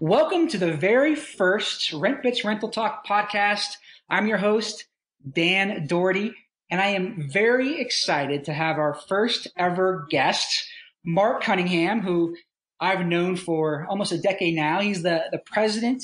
Welcome 0.00 0.48
to 0.48 0.58
the 0.58 0.72
very 0.72 1.14
first 1.14 1.92
Rentbits 1.92 2.44
Rental 2.44 2.68
Talk 2.68 3.06
podcast. 3.06 3.76
I'm 4.10 4.26
your 4.26 4.38
host, 4.38 4.86
Dan 5.32 5.86
Doherty, 5.86 6.34
and 6.68 6.80
I 6.80 6.88
am 6.88 7.30
very 7.30 7.80
excited 7.80 8.44
to 8.44 8.52
have 8.52 8.76
our 8.76 8.94
first 8.94 9.46
ever 9.56 10.04
guest, 10.10 10.66
Marc 11.04 11.44
Cunningham, 11.44 12.00
who 12.00 12.36
I've 12.80 13.06
known 13.06 13.36
for 13.36 13.86
almost 13.88 14.10
a 14.10 14.18
decade 14.18 14.56
now. 14.56 14.80
He's 14.80 15.04
the, 15.04 15.26
the 15.30 15.38
president 15.38 16.02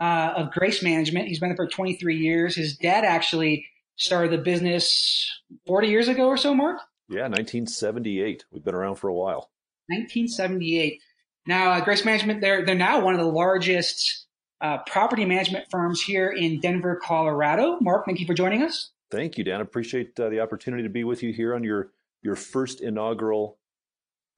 uh, 0.00 0.34
of 0.36 0.52
Grace 0.52 0.80
Management. 0.80 1.26
He's 1.26 1.40
been 1.40 1.48
there 1.48 1.56
for 1.56 1.66
23 1.66 2.16
years. 2.16 2.54
His 2.54 2.76
dad 2.76 3.04
actually 3.04 3.66
started 3.96 4.30
the 4.30 4.38
business 4.38 5.28
40 5.66 5.88
years 5.88 6.06
ago 6.06 6.28
or 6.28 6.36
so, 6.36 6.54
Marc? 6.54 6.78
Yeah, 7.08 7.22
1978. 7.22 8.44
We've 8.52 8.64
been 8.64 8.76
around 8.76 8.94
for 8.94 9.08
a 9.08 9.14
while. 9.14 9.50
1978. 9.88 11.00
Now, 11.46 11.72
uh, 11.72 11.84
Grace 11.84 12.04
Management, 12.04 12.40
they're, 12.40 12.64
they're 12.64 12.74
now 12.74 13.04
one 13.04 13.14
of 13.14 13.20
the 13.20 13.30
largest 13.30 14.26
uh, 14.60 14.78
property 14.86 15.24
management 15.24 15.66
firms 15.70 16.00
here 16.00 16.30
in 16.30 16.60
Denver, 16.60 16.98
Colorado. 17.02 17.78
Marc, 17.80 18.06
thank 18.06 18.20
you 18.20 18.26
for 18.26 18.34
joining 18.34 18.62
us. 18.62 18.90
Thank 19.10 19.36
you, 19.36 19.44
Dan. 19.44 19.60
Appreciate 19.60 20.18
uh, 20.18 20.30
the 20.30 20.40
opportunity 20.40 20.82
to 20.82 20.88
be 20.88 21.04
with 21.04 21.22
you 21.22 21.32
here 21.32 21.54
on 21.54 21.62
your, 21.62 21.90
your 22.22 22.34
first 22.34 22.80
inaugural 22.80 23.58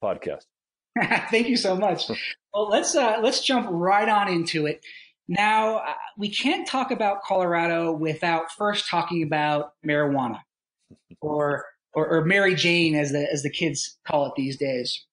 podcast. 0.03 0.45
thank 1.31 1.47
you 1.47 1.55
so 1.55 1.75
much. 1.77 2.09
well, 2.53 2.67
let's, 2.67 2.95
uh, 2.95 3.19
let's 3.21 3.41
jump 3.41 3.67
right 3.71 4.09
on 4.09 4.27
into 4.27 4.65
it. 4.65 4.83
Now, 5.29 5.77
uh, 5.77 5.93
we 6.17 6.29
can't 6.29 6.67
talk 6.67 6.91
about 6.91 7.23
Colorado 7.23 7.91
without 7.91 8.51
first 8.57 8.89
talking 8.89 9.23
about 9.23 9.73
marijuana 9.85 10.41
or, 11.21 11.65
or, 11.93 12.07
or 12.07 12.25
Mary 12.25 12.55
Jane, 12.55 12.95
as 12.95 13.13
the, 13.13 13.31
as 13.31 13.43
the 13.43 13.49
kids 13.49 13.97
call 14.05 14.25
it 14.25 14.33
these 14.35 14.57
days. 14.57 15.06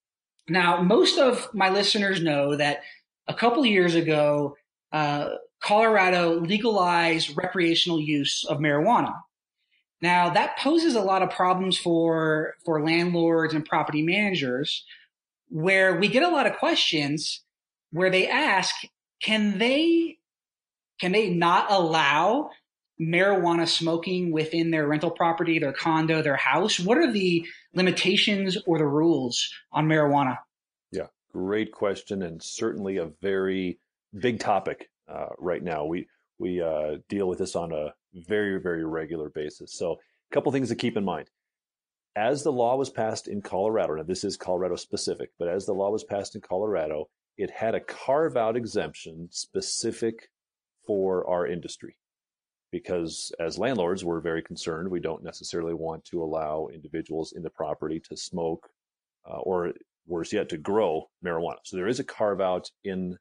Now, 0.48 0.83
most 0.83 1.19
of 1.19 1.48
my 1.55 1.71
listeners 1.71 2.23
know 2.23 2.57
that 2.57 2.83
a 3.27 3.35
couple 3.35 3.65
years 3.65 3.95
ago, 3.95 4.57
uh, 4.93 5.30
Colorado 5.63 6.41
legalized 6.41 7.37
recreational 7.37 8.01
use 8.01 8.45
of 8.45 8.59
marijuana. 8.59 9.15
Now, 10.02 10.29
that 10.29 10.59
poses 10.59 10.95
a 10.95 11.01
lot 11.01 11.23
of 11.23 11.30
problems 11.30 11.79
for, 11.79 12.55
for 12.65 12.85
landlords 12.85 13.55
and 13.55 13.65
property 13.65 14.02
managers, 14.02 14.85
where 15.49 15.99
we 15.99 16.09
get 16.09 16.23
a 16.23 16.29
lot 16.29 16.46
of 16.46 16.59
questions 16.59 17.43
where 17.90 18.11
they 18.11 18.29
ask, 18.29 18.74
can 19.23 19.59
they, 19.59 20.18
can 21.01 21.13
they 21.13 21.30
not 21.30 21.71
allow 21.71 22.51
marijuana 23.00 23.68
smoking 23.68 24.30
within 24.30 24.70
their 24.70 24.87
rental 24.87 25.10
property, 25.10 25.59
their 25.59 25.73
condo, 25.73 26.23
their 26.23 26.37
house? 26.37 26.78
What 26.78 26.98
are 26.98 27.10
the 27.10 27.46
limitations 27.74 28.56
or 28.66 28.78
the 28.78 28.87
rules 28.87 29.48
on 29.73 29.88
marijuana? 29.88 30.38
Yeah, 30.92 31.06
great 31.32 31.72
question, 31.72 32.22
and 32.22 32.42
certainly 32.42 32.98
a 32.98 33.10
very 33.20 33.78
big 34.18 34.38
topic 34.40 34.90
uh, 35.09 35.30
right 35.38 35.62
now. 35.62 35.84
We 35.84 36.06
we 36.38 36.60
uh, 36.60 36.96
deal 37.09 37.28
with 37.28 37.38
this 37.38 37.56
on 37.56 37.72
a 37.72 37.95
very 38.15 38.60
very 38.60 38.84
regular 38.84 39.30
basis. 39.30 39.72
So, 39.74 39.92
a 39.92 40.34
couple 40.34 40.52
things 40.52 40.68
to 40.68 40.76
keep 40.76 40.96
in 40.96 41.04
mind. 41.04 41.30
As 42.16 42.45
the 42.45 42.52
law 42.52 42.76
was 42.76 42.90
passed 42.90 43.26
in 43.26 43.42
Colorado, 43.42 43.96
now 43.96 44.04
this 44.04 44.22
is 44.22 44.37
Colorado 44.37 44.76
specific, 44.76 45.30
but 45.37 45.48
as 45.48 45.66
the 45.66 45.72
law 45.72 45.90
was 45.90 46.04
passed 46.04 46.37
in 46.37 46.40
Colorado, 46.40 47.09
it 47.37 47.50
had 47.50 47.74
a 47.74 47.80
carve 47.80 48.37
out 48.37 48.56
exemption 48.56 49.28
specific 49.32 50.28
for 50.87 51.28
our 51.28 51.45
industry 51.45 51.96
because 52.75 53.30
as 53.39 53.57
landlords, 53.57 54.05
we're 54.05 54.19
very 54.19 54.43
concerned. 54.43 54.91
We 54.91 54.99
don't 54.99 55.23
necessarily 55.23 55.75
want 55.75 56.05
to 56.07 56.25
allow 56.25 56.67
individuals 56.75 57.33
in 57.37 57.45
the 57.45 57.51
property 57.51 58.03
to 58.09 58.17
smoke 58.17 58.69
uh, 59.30 59.39
or 59.39 59.75
worse 60.09 60.33
yet, 60.33 60.49
to 60.49 60.59
grow 60.59 61.09
marijuana. 61.25 61.59
So 61.63 61.77
there 61.77 61.87
is 61.87 62.01
a 62.01 62.05
carve 62.05 62.41
out 62.41 62.69
in 62.83 63.17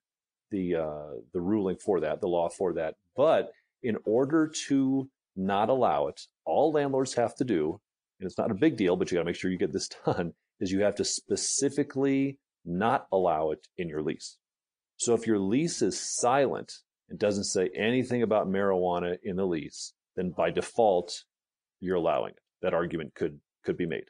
the, 0.50 0.78
uh, 0.78 1.20
the 1.34 1.40
ruling 1.40 1.78
for 1.78 2.00
that, 2.00 2.20
the 2.20 2.28
law 2.28 2.50
for 2.50 2.74
that. 2.74 2.96
But 3.16 3.52
in 3.84 3.96
order 4.06 4.52
to 4.70 5.08
not 5.36 5.70
allow 5.70 6.08
it, 6.08 6.20
all 6.46 6.72
landlords 6.72 7.14
have 7.14 7.36
to 7.36 7.46
do, 7.46 7.80
and 8.20 8.26
it's 8.26 8.40
not 8.40 8.50
a 8.50 8.56
big 8.56 8.76
deal, 8.76 8.96
but 8.96 9.12
you 9.12 9.18
got 9.18 9.22
to 9.22 9.26
make 9.26 9.36
sure 9.36 9.52
you 9.52 9.60
get 9.60 9.72
this 9.72 9.90
done, 10.06 10.34
is 10.62 10.72
you 10.72 10.82
have 10.82 10.96
to 10.96 11.06
specifically 11.06 12.40
not 12.66 13.06
allow 13.12 13.52
it 13.52 13.68
in 13.78 13.88
your 13.88 14.02
lease. 14.02 14.40
So 14.98 15.14
if 15.14 15.28
your 15.28 15.38
lease 15.38 15.84
is 15.84 16.00
silent 16.00 16.74
and 17.14 17.20
doesn't 17.20 17.44
say 17.44 17.70
anything 17.76 18.24
about 18.24 18.48
marijuana 18.48 19.18
in 19.24 19.36
the 19.36 19.46
lease, 19.46 19.94
then 20.16 20.34
by 20.36 20.50
default, 20.50 21.24
you're 21.80 21.96
allowing 21.96 22.32
it. 22.32 22.40
That 22.64 22.74
argument 22.74 23.14
could, 23.14 23.40
could 23.64 23.78
be 23.78 23.86
made. 23.86 24.06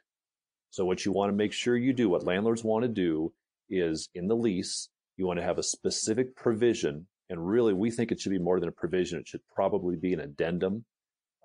So 0.70 0.86
what 0.86 1.04
you 1.04 1.12
want 1.12 1.30
to 1.30 1.36
make 1.36 1.52
sure 1.52 1.76
you 1.76 1.92
do, 1.92 2.08
what 2.08 2.24
landlords 2.24 2.64
want 2.64 2.82
to 2.84 2.88
do 2.88 3.34
is 3.68 4.08
in 4.14 4.26
the 4.26 4.34
lease, 4.34 4.88
you 5.18 5.26
want 5.26 5.38
to 5.38 5.44
have 5.44 5.58
a 5.58 5.62
specific 5.62 6.34
provision. 6.34 7.06
And 7.28 7.46
really, 7.46 7.74
we 7.74 7.90
think 7.90 8.10
it 8.10 8.20
should 8.20 8.32
be 8.32 8.38
more 8.38 8.58
than 8.58 8.70
a 8.70 8.72
provision. 8.72 9.18
It 9.18 9.28
should 9.28 9.46
probably 9.54 9.96
be 9.96 10.14
an 10.14 10.20
addendum. 10.20 10.86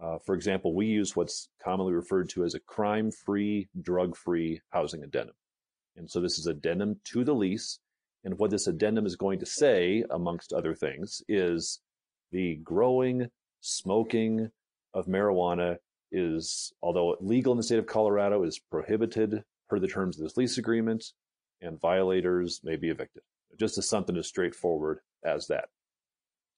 Uh, 0.01 0.17
for 0.25 0.35
example, 0.35 0.73
we 0.73 0.85
use 0.85 1.13
what's 1.13 1.49
commonly 1.61 1.91
referred 1.91 2.29
to 2.29 2.45
as 2.45 2.53
a 2.53 2.59
crime 2.61 3.11
free, 3.11 3.67
drug 3.81 4.15
free 4.15 4.61
housing 4.69 5.03
addendum. 5.03 5.35
And 5.97 6.09
so 6.09 6.21
this 6.21 6.39
is 6.39 6.47
addendum 6.47 7.01
to 7.11 7.25
the 7.25 7.35
lease. 7.35 7.79
And 8.23 8.37
what 8.37 8.51
this 8.51 8.67
addendum 8.67 9.05
is 9.05 9.15
going 9.15 9.39
to 9.39 9.45
say, 9.45 10.03
amongst 10.09 10.51
other 10.51 10.75
things, 10.75 11.21
is 11.27 11.79
the 12.31 12.55
growing, 12.57 13.29
smoking 13.61 14.51
of 14.93 15.07
marijuana 15.07 15.77
is, 16.11 16.73
although 16.81 17.15
legal 17.21 17.53
in 17.53 17.57
the 17.57 17.63
state 17.63 17.79
of 17.79 17.85
Colorado, 17.85 18.43
is 18.43 18.59
prohibited 18.59 19.43
per 19.69 19.79
the 19.79 19.87
terms 19.87 20.17
of 20.17 20.23
this 20.23 20.35
lease 20.35 20.57
agreement, 20.57 21.05
and 21.61 21.79
violators 21.79 22.61
may 22.63 22.75
be 22.75 22.89
evicted. 22.89 23.23
Just 23.57 23.77
as 23.77 23.87
something 23.87 24.17
as 24.17 24.27
straightforward 24.27 24.99
as 25.23 25.47
that. 25.47 25.69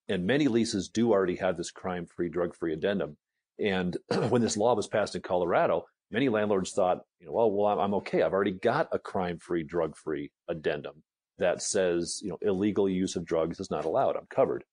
And 0.08 0.26
many 0.26 0.48
leases 0.48 0.90
do 0.90 1.12
already 1.12 1.36
have 1.38 1.58
this 1.58 1.72
crime 1.72 2.06
free, 2.06 2.30
drug 2.30 2.56
free 2.56 2.74
addendum. 2.74 3.18
And 3.60 3.98
when 4.30 4.42
this 4.42 4.58
law 4.58 4.76
was 4.76 4.88
passed 4.88 5.16
in 5.16 5.22
Colorado, 5.22 5.86
many 6.10 6.28
landlords 6.28 6.72
thought, 6.72 7.02
you 7.20 7.28
know, 7.28 7.34
well, 7.34 7.52
well, 7.52 7.80
I'm 7.80 7.94
okay. 7.96 8.22
I've 8.24 8.34
already 8.34 8.52
got 8.52 8.90
a 8.92 9.00
crime 9.00 9.38
free, 9.38 9.64
drug 9.64 9.96
free 9.96 10.32
addendum 10.48 11.04
that 11.42 11.62
says, 11.62 12.22
you 12.24 12.30
know, 12.30 12.38
illegal 12.42 12.90
use 12.90 13.16
of 13.16 13.26
drugs 13.26 13.60
is 13.60 13.72
not 13.72 13.86
allowed. 13.86 14.16
I'm 14.16 14.28
covered. 14.30 14.64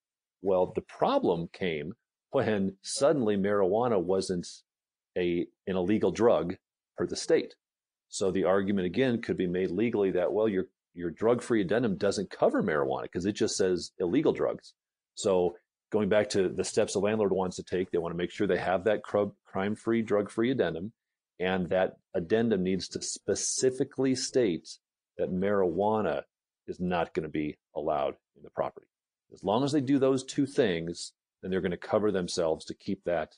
Well, 0.41 0.71
the 0.73 0.81
problem 0.81 1.49
came 1.51 1.93
when 2.31 2.77
suddenly 2.81 3.35
marijuana 3.35 4.01
wasn't 4.01 4.47
a 5.17 5.47
an 5.67 5.75
illegal 5.75 6.11
drug 6.11 6.55
for 6.95 7.07
the 7.07 7.15
state. 7.15 7.55
So 8.09 8.31
the 8.31 8.45
argument 8.45 8.85
again 8.85 9.21
could 9.21 9.37
be 9.37 9.47
made 9.47 9.71
legally 9.71 10.11
that 10.11 10.31
well 10.31 10.47
your 10.47 10.65
your 10.93 11.11
drug-free 11.11 11.61
addendum 11.61 11.97
doesn't 11.97 12.29
cover 12.29 12.63
marijuana 12.63 13.03
because 13.03 13.25
it 13.25 13.33
just 13.33 13.57
says 13.57 13.91
illegal 13.99 14.33
drugs. 14.33 14.73
So 15.15 15.55
going 15.91 16.09
back 16.09 16.29
to 16.29 16.49
the 16.49 16.63
steps 16.63 16.95
a 16.95 16.99
landlord 16.99 17.31
wants 17.31 17.55
to 17.57 17.63
take, 17.63 17.89
they 17.91 17.97
want 17.97 18.13
to 18.13 18.17
make 18.17 18.31
sure 18.31 18.47
they 18.47 18.57
have 18.57 18.83
that 18.83 19.01
crime-free, 19.03 20.01
drug-free 20.03 20.51
addendum, 20.51 20.91
and 21.39 21.69
that 21.69 21.97
addendum 22.13 22.63
needs 22.63 22.87
to 22.89 23.01
specifically 23.01 24.15
state 24.15 24.67
that 25.17 25.31
marijuana 25.31 26.23
is 26.69 26.79
not 26.79 27.13
going 27.13 27.23
to 27.23 27.29
be 27.29 27.57
allowed 27.75 28.15
in 28.37 28.43
the 28.43 28.49
property. 28.49 28.87
As 29.33 29.43
long 29.43 29.63
as 29.63 29.71
they 29.71 29.81
do 29.81 29.99
those 29.99 30.23
two 30.23 30.45
things, 30.45 31.13
then 31.41 31.51
they're 31.51 31.61
going 31.61 31.71
to 31.71 31.77
cover 31.77 32.11
themselves 32.11 32.65
to 32.65 32.73
keep 32.73 33.03
that, 33.05 33.33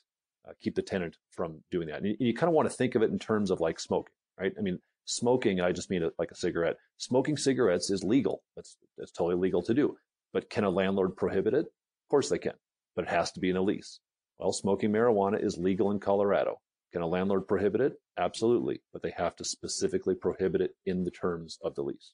uh, 0.47 0.53
keep 0.62 0.75
the 0.75 0.81
tenant 0.81 1.18
from 1.31 1.64
doing 1.72 1.88
that. 1.88 1.97
And 1.97 2.08
you, 2.08 2.16
you 2.20 2.34
kind 2.34 2.50
of 2.50 2.53
want 2.53 2.70
to 2.70 2.75
think 2.75 2.96
of 2.96 3.02
it 3.02 3.12
in 3.12 3.20
terms 3.20 3.52
of 3.52 3.59
like 3.59 3.80
smoking, 3.80 4.14
right? 4.40 4.53
I 4.58 4.62
mean, 4.62 4.80
smoking, 5.06 5.62
I 5.62 5.72
just 5.72 5.90
mean 5.90 6.09
like 6.18 6.31
a 6.31 6.36
cigarette. 6.36 6.78
Smoking 6.97 7.38
cigarettes 7.38 7.90
is 7.90 8.03
legal. 8.03 8.44
That's, 8.56 8.78
that's 8.97 9.12
totally 9.12 9.36
legal 9.36 9.62
to 9.64 9.74
do. 9.74 9.97
But 10.34 10.50
can 10.50 10.64
a 10.64 10.70
landlord 10.70 11.18
prohibit 11.18 11.53
it? 11.53 11.66
Of 11.66 12.09
course 12.09 12.30
they 12.30 12.38
can, 12.38 12.53
but 12.96 13.06
it 13.06 13.12
has 13.12 13.31
to 13.34 13.40
be 13.40 13.50
in 13.50 13.58
a 13.58 13.62
lease. 13.62 14.00
Well, 14.38 14.53
smoking 14.53 14.91
marijuana 14.91 15.44
is 15.44 15.58
legal 15.58 15.91
in 15.91 16.00
Colorado. 16.00 16.59
Can 16.94 17.02
a 17.02 17.08
landlord 17.08 17.47
prohibit 17.47 17.81
it? 17.81 17.94
Absolutely, 18.18 18.81
but 18.91 19.02
they 19.02 19.14
have 19.16 19.36
to 19.38 19.46
specifically 19.46 20.16
prohibit 20.16 20.62
it 20.62 20.72
in 20.86 21.03
the 21.03 21.12
terms 21.12 21.58
of 21.64 21.75
the 21.75 21.84
lease. 21.84 22.12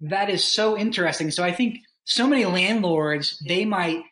That 0.00 0.30
is 0.30 0.44
so 0.44 0.76
interesting. 0.76 1.30
So 1.30 1.42
I 1.42 1.52
think 1.52 1.80
so 2.04 2.26
many 2.26 2.44
landlords, 2.44 3.42
they 3.46 3.64
might 3.64 4.02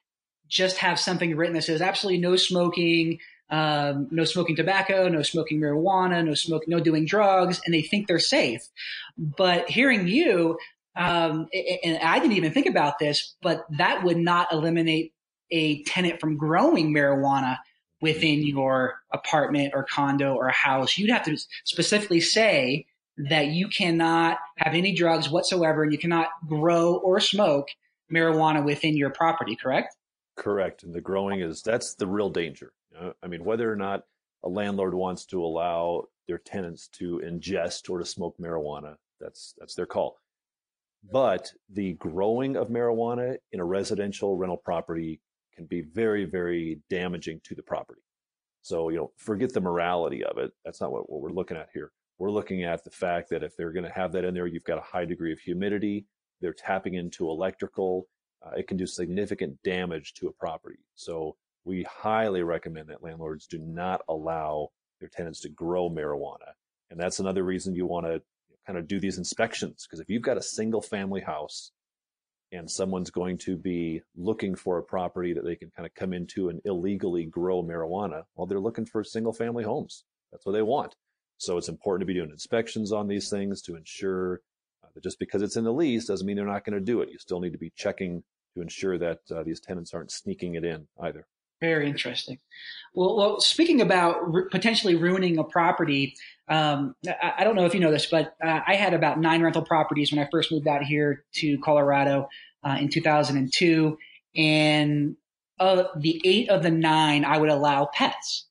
just 0.49 0.79
have 0.79 0.99
something 0.99 1.37
written 1.37 1.55
that 1.55 1.63
says 1.63 1.81
absolutely 1.81 2.21
no 2.21 2.37
smoking, 2.37 3.19
um, 3.51 4.09
no 4.11 4.25
smoking 4.25 4.57
tobacco, 4.57 5.09
no 5.09 5.23
smoking 5.23 5.61
marijuana, 5.61 6.25
no 6.25 6.35
smoke, 6.35 6.65
no 6.67 6.81
doing 6.81 7.07
drugs, 7.07 7.61
and 7.65 7.75
they 7.75 7.83
think 7.83 8.07
they're 8.07 8.19
safe. 8.19 8.63
But 9.17 9.71
hearing 9.71 10.09
you, 10.09 10.59
um, 10.97 11.49
and 11.85 11.99
I 12.03 12.19
didn't 12.19 12.37
even 12.37 12.53
think 12.53 12.67
about 12.67 12.99
this, 12.99 13.35
but 13.43 13.67
that 13.79 14.03
would 14.03 14.17
not 14.17 14.53
eliminate 14.53 15.13
a 15.51 15.83
tenant 15.85 16.21
from 16.21 16.37
growing 16.37 16.93
marijuana 16.93 17.59
within 18.01 18.45
your 18.47 19.01
apartment 19.13 19.73
or 19.75 19.85
condo 19.85 20.35
or 20.35 20.49
house. 20.49 20.99
You'd 20.99 21.11
have 21.11 21.25
to 21.25 21.37
specifically 21.65 22.21
say 22.21 22.87
that 23.17 23.49
you 23.49 23.69
cannot 23.69 24.39
have 24.59 24.75
any 24.75 24.95
drugs 24.95 25.31
whatsoever 25.31 25.83
and 25.83 25.93
you 25.93 25.99
cannot 25.99 26.29
grow 26.47 26.97
or 26.97 27.21
smoke 27.21 27.69
marijuana 28.13 28.65
within 28.65 28.97
your 28.97 29.11
property, 29.11 29.57
correct? 29.57 29.97
Correct. 30.37 30.83
And 30.83 30.95
the 30.95 31.01
growing 31.01 31.41
is 31.41 31.63
that's 31.63 31.95
the 31.95 32.07
real 32.07 32.31
danger. 32.31 32.73
I 33.23 33.27
mean, 33.27 33.45
whether 33.45 33.71
or 33.71 33.77
not 33.77 34.05
a 34.45 34.49
landlord 34.49 34.95
wants 34.95 35.25
to 35.27 35.43
allow 35.43 36.05
their 36.29 36.39
tenants 36.39 36.89
to 36.89 37.21
ingest 37.25 37.91
or 37.91 37.99
to 37.99 38.05
smoke 38.05 38.37
marijuana, 38.39 38.97
that's 39.21 39.55
that's 39.59 39.75
their 39.75 39.87
call. 39.87 40.19
But 41.11 41.53
the 41.71 41.95
growing 41.95 42.57
of 42.57 42.69
marijuana 42.69 43.37
in 43.53 43.61
a 43.61 43.65
residential 43.65 44.37
rental 44.37 44.57
property 44.57 45.21
can 45.55 45.67
be 45.67 45.83
very, 45.83 46.25
very 46.25 46.81
damaging 46.91 47.41
to 47.45 47.55
the 47.55 47.63
property. 47.63 48.03
So, 48.63 48.89
you 48.89 48.97
know, 48.97 49.13
forget 49.17 49.53
the 49.53 49.61
morality 49.61 50.25
of 50.25 50.39
it. 50.39 50.53
That's 50.65 50.81
not 50.81 50.91
what, 50.91 51.09
what 51.09 51.21
we're 51.23 51.31
looking 51.31 51.57
at 51.57 51.69
here. 51.73 51.93
We're 52.19 52.31
looking 52.31 52.65
at 52.65 52.83
the 52.85 52.91
fact 52.91 53.29
that 53.31 53.43
if 53.43 53.57
they're 53.57 53.73
going 53.73 53.85
to 53.85 53.91
have 53.91 54.13
that 54.13 54.25
in 54.25 54.35
there, 54.35 54.47
you've 54.47 54.65
got 54.65 54.79
a 54.79 54.83
high 54.83 55.05
degree 55.05 55.33
of 55.33 55.39
humidity. 55.39 56.07
They're 56.41 56.55
tapping 56.55 56.95
into 56.95 57.29
electrical. 57.29 58.09
Uh, 58.45 58.51
it 58.57 58.69
can 58.69 58.77
do 58.77 58.87
significant 58.87 59.63
damage 59.63 60.15
to 60.15 60.29
a 60.29 60.33
property. 60.33 60.79
So 60.95 61.37
we 61.65 61.83
highly 61.83 62.43
recommend 62.43 62.89
that 62.89 63.03
landlords 63.03 63.47
do 63.47 63.59
not 63.59 64.03
allow 64.09 64.69
their 65.01 65.09
tenants 65.09 65.41
to 65.41 65.49
grow 65.49 65.91
marijuana. 65.91 66.53
And 66.91 66.99
that's 66.99 67.19
another 67.19 67.43
reason 67.43 67.75
you 67.75 67.87
want 67.87 68.07
to 68.07 68.23
kind 68.67 68.79
of 68.79 68.89
do 68.89 68.99
these 69.01 69.19
inspections. 69.19 69.87
Because 69.87 70.01
if 70.01 70.09
you've 70.09 70.23
got 70.23 70.37
a 70.39 70.43
single 70.43 70.81
family 70.81 71.21
house 71.21 71.73
and 72.53 72.71
someone's 72.71 73.11
going 73.11 73.39
to 73.39 73.57
be 73.57 74.01
looking 74.17 74.55
for 74.55 74.79
a 74.79 74.83
property 74.83 75.33
that 75.33 75.45
they 75.45 75.57
can 75.57 75.71
kind 75.77 75.87
of 75.87 75.95
come 75.95 76.13
into 76.13 76.49
and 76.49 76.61
illegally 76.65 77.25
grow 77.25 77.63
marijuana, 77.63 78.23
well, 78.37 78.47
they're 78.47 78.61
looking 78.61 78.87
for 78.87 79.03
single 79.05 79.33
family 79.33 79.65
homes. 79.65 80.05
That's 80.33 80.47
what 80.47 80.53
they 80.53 80.63
want. 80.63 80.95
So 81.39 81.59
it's 81.59 81.69
important 81.69 82.03
to 82.03 82.07
be 82.07 82.15
doing 82.15 82.31
inspections 82.31 82.93
on 82.93 83.09
these 83.09 83.29
things 83.29 83.63
to 83.63 83.77
ensure 83.77 84.41
uh, 84.83 84.89
that 84.95 85.03
just 85.03 85.19
because 85.19 85.43
it's 85.43 85.57
in 85.57 85.65
the 85.65 85.73
lease 85.73 86.07
doesn't 86.07 86.27
mean 86.27 86.37
they're 86.37 86.47
not 86.47 86.65
going 86.65 86.79
to 86.79 86.85
do 86.85 87.01
it. 87.01 87.11
You 87.11 87.19
still 87.19 87.41
need 87.41 87.53
to 87.53 87.59
be 87.59 87.73
checking 87.77 88.23
to 88.55 88.63
ensure 88.63 88.99
that 88.99 89.21
uh, 89.31 89.43
these 89.43 89.61
tenants 89.61 89.93
aren't 89.93 90.11
sneaking 90.11 90.55
it 90.55 90.65
in 90.65 90.87
either. 91.01 91.27
Very 91.61 91.89
interesting. 91.89 92.39
Well, 92.95 93.17
well 93.17 93.41
speaking 93.41 93.81
about 93.81 94.17
potentially 94.51 94.95
ruining 94.95 95.39
a 95.39 95.45
property, 95.45 96.15
um, 96.49 96.95
I, 97.07 97.35
I, 97.39 97.45
don't 97.45 97.57
know 97.57 97.65
if 97.65 97.73
you 97.73 97.81
know 97.81 97.91
this, 97.91 98.07
but 98.07 98.35
uh, 98.45 98.61
I 98.67 98.75
had 98.75 98.93
about 98.93 99.19
nine 99.19 99.43
rental 99.43 99.63
properties 99.63 100.13
when 100.13 100.25
I 100.25 100.29
first 100.31 100.53
moved 100.53 100.69
out 100.69 100.83
here 100.83 101.25
to 101.37 101.59
Colorado 101.59 102.29
uh, 102.63 102.77
in 102.79 102.89
2002. 102.89 103.97
And 104.37 105.17
of 105.59 105.87
the 105.97 106.21
eight 106.25 106.51
of 106.51 106.63
the 106.63 106.71
nine, 106.71 107.25
I 107.25 107.39
would 107.39 107.49
allow 107.49 107.89
pets. 107.93 108.47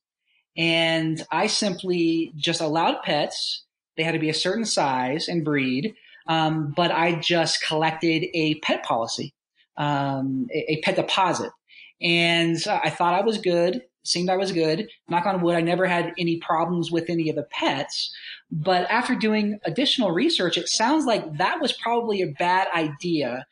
And 0.56 1.22
I 1.30 1.46
simply 1.48 2.32
just 2.36 2.60
allowed 2.60 3.02
pets. 3.02 3.64
They 3.96 4.02
had 4.02 4.12
to 4.12 4.18
be 4.18 4.30
a 4.30 4.34
certain 4.34 4.64
size 4.64 5.28
and 5.28 5.44
breed. 5.44 5.94
Um, 6.28 6.72
but 6.76 6.90
I 6.90 7.20
just 7.20 7.64
collected 7.64 8.26
a 8.34 8.56
pet 8.56 8.82
policy, 8.82 9.34
um, 9.76 10.48
a, 10.52 10.72
a 10.72 10.80
pet 10.82 10.96
deposit. 10.96 11.52
And 12.00 12.56
I 12.66 12.90
thought 12.90 13.14
I 13.14 13.22
was 13.24 13.38
good, 13.38 13.82
seemed 14.04 14.28
I 14.28 14.36
was 14.36 14.52
good. 14.52 14.88
Knock 15.08 15.26
on 15.26 15.40
wood, 15.40 15.56
I 15.56 15.60
never 15.60 15.86
had 15.86 16.12
any 16.18 16.38
problems 16.38 16.90
with 16.90 17.08
any 17.08 17.30
of 17.30 17.36
the 17.36 17.46
pets. 17.50 18.12
But 18.50 18.90
after 18.90 19.14
doing 19.14 19.58
additional 19.64 20.10
research, 20.10 20.58
it 20.58 20.68
sounds 20.68 21.04
like 21.04 21.38
that 21.38 21.60
was 21.60 21.72
probably 21.72 22.22
a 22.22 22.34
bad 22.38 22.68
idea 22.74 23.46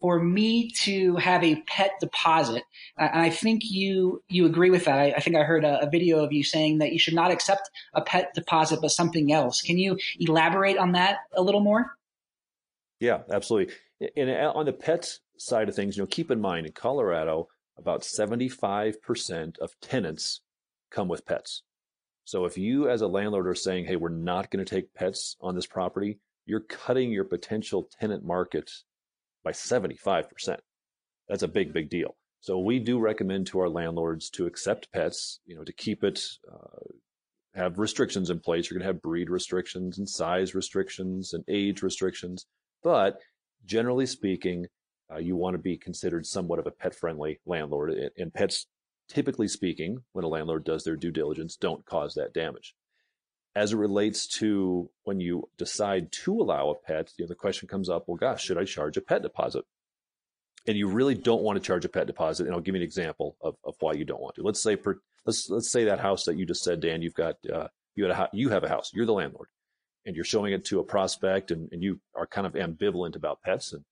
for 0.00 0.18
me 0.18 0.70
to 0.70 1.16
have 1.16 1.44
a 1.44 1.56
pet 1.62 1.92
deposit. 2.00 2.62
And 2.96 3.20
I 3.20 3.30
think 3.30 3.62
you 3.64 4.22
you 4.28 4.46
agree 4.46 4.70
with 4.70 4.84
that. 4.86 4.98
I, 4.98 5.12
I 5.12 5.20
think 5.20 5.36
I 5.36 5.42
heard 5.42 5.64
a, 5.64 5.86
a, 5.86 5.90
video 5.90 6.24
of 6.24 6.32
you 6.32 6.42
saying 6.42 6.78
that 6.78 6.92
you 6.92 6.98
should 6.98 7.14
not 7.14 7.30
accept 7.30 7.70
a 7.94 8.00
pet 8.00 8.32
deposit, 8.34 8.80
but 8.80 8.90
something 8.90 9.32
else. 9.32 9.60
Can 9.60 9.78
you 9.78 9.98
elaborate 10.18 10.78
on 10.78 10.92
that 10.92 11.18
a 11.34 11.42
little 11.42 11.60
more? 11.60 11.92
Yeah, 12.98 13.20
absolutely. 13.30 13.74
And 14.16 14.30
uh, 14.30 14.52
on 14.54 14.66
the 14.66 14.72
pet 14.72 15.18
side 15.38 15.68
of 15.68 15.74
things, 15.74 15.96
you 15.96 16.02
know, 16.02 16.06
keep 16.06 16.30
in 16.30 16.40
mind 16.40 16.66
in 16.66 16.72
Colorado, 16.72 17.48
about 17.78 18.02
75% 18.02 19.58
of 19.58 19.80
tenants 19.80 20.40
come 20.90 21.08
with 21.08 21.26
pets. 21.26 21.62
So 22.24 22.44
if 22.44 22.56
you 22.58 22.88
as 22.88 23.00
a 23.00 23.06
landlord 23.06 23.48
are 23.48 23.54
saying, 23.54 23.86
hey, 23.86 23.96
we're 23.96 24.10
not 24.10 24.50
going 24.50 24.64
to 24.64 24.70
take 24.70 24.94
pets 24.94 25.36
on 25.40 25.54
this 25.54 25.66
property, 25.66 26.18
you're 26.46 26.60
cutting 26.60 27.10
your 27.10 27.24
potential 27.24 27.88
tenant 27.98 28.24
market 28.24 28.70
by 29.44 29.52
75%. 29.52 30.56
That's 31.28 31.42
a 31.42 31.48
big, 31.48 31.72
big 31.72 31.90
deal. 31.90 32.16
So 32.40 32.58
we 32.58 32.78
do 32.78 32.98
recommend 32.98 33.46
to 33.48 33.60
our 33.60 33.68
landlords 33.68 34.30
to 34.30 34.46
accept 34.46 34.90
pets, 34.92 35.40
you 35.44 35.54
know, 35.54 35.64
to 35.64 35.72
keep 35.72 36.02
it, 36.02 36.22
uh, 36.50 36.78
have 37.54 37.78
restrictions 37.78 38.30
in 38.30 38.40
place. 38.40 38.70
You're 38.70 38.78
going 38.78 38.86
to 38.86 38.94
have 38.94 39.02
breed 39.02 39.28
restrictions 39.28 39.98
and 39.98 40.08
size 40.08 40.54
restrictions 40.54 41.34
and 41.34 41.44
age 41.48 41.82
restrictions. 41.82 42.46
But 42.82 43.18
generally 43.66 44.06
speaking, 44.06 44.66
uh, 45.12 45.18
you 45.18 45.36
want 45.36 45.54
to 45.54 45.58
be 45.58 45.76
considered 45.76 46.24
somewhat 46.24 46.58
of 46.58 46.66
a 46.66 46.70
pet 46.70 46.94
friendly 46.94 47.40
landlord. 47.44 47.92
And 48.16 48.32
pets, 48.32 48.66
typically 49.08 49.48
speaking, 49.48 49.98
when 50.12 50.24
a 50.24 50.28
landlord 50.28 50.64
does 50.64 50.84
their 50.84 50.96
due 50.96 51.10
diligence, 51.10 51.56
don't 51.56 51.84
cause 51.84 52.14
that 52.14 52.32
damage. 52.32 52.74
As 53.56 53.72
it 53.72 53.76
relates 53.76 54.26
to 54.38 54.90
when 55.04 55.20
you 55.20 55.48
decide 55.58 56.12
to 56.24 56.40
allow 56.40 56.70
a 56.70 56.74
pet, 56.74 57.12
you 57.16 57.24
know, 57.24 57.28
the 57.28 57.34
question 57.34 57.66
comes 57.68 57.88
up, 57.88 58.04
well, 58.06 58.16
gosh, 58.16 58.44
should 58.44 58.58
I 58.58 58.64
charge 58.64 58.96
a 58.96 59.00
pet 59.00 59.22
deposit? 59.22 59.64
And 60.66 60.76
you 60.76 60.88
really 60.88 61.14
don't 61.14 61.42
want 61.42 61.56
to 61.56 61.66
charge 61.66 61.84
a 61.84 61.88
pet 61.88 62.06
deposit. 62.06 62.46
And 62.46 62.54
I'll 62.54 62.60
give 62.60 62.74
you 62.74 62.80
an 62.80 62.86
example 62.86 63.36
of, 63.40 63.56
of 63.64 63.74
why 63.80 63.94
you 63.94 64.04
don't 64.04 64.20
want 64.20 64.36
to. 64.36 64.42
Let's 64.42 64.62
say, 64.62 64.76
per, 64.76 65.00
let's, 65.26 65.48
let's 65.50 65.70
say 65.70 65.84
that 65.84 66.00
house 66.00 66.24
that 66.24 66.36
you 66.36 66.46
just 66.46 66.62
said, 66.62 66.80
Dan, 66.80 67.02
you've 67.02 67.14
got, 67.14 67.36
uh, 67.52 67.68
you, 67.96 68.04
had 68.04 68.12
a, 68.12 68.30
you 68.32 68.50
have 68.50 68.62
a 68.62 68.68
house, 68.68 68.90
you're 68.94 69.06
the 69.06 69.12
landlord 69.12 69.48
and 70.06 70.14
you're 70.14 70.24
showing 70.24 70.52
it 70.52 70.64
to 70.66 70.80
a 70.80 70.84
prospect 70.84 71.50
and, 71.50 71.68
and 71.72 71.82
you 71.82 72.00
are 72.14 72.26
kind 72.26 72.46
of 72.46 72.52
ambivalent 72.54 73.16
about 73.16 73.42
pets. 73.42 73.72
And 73.72 73.84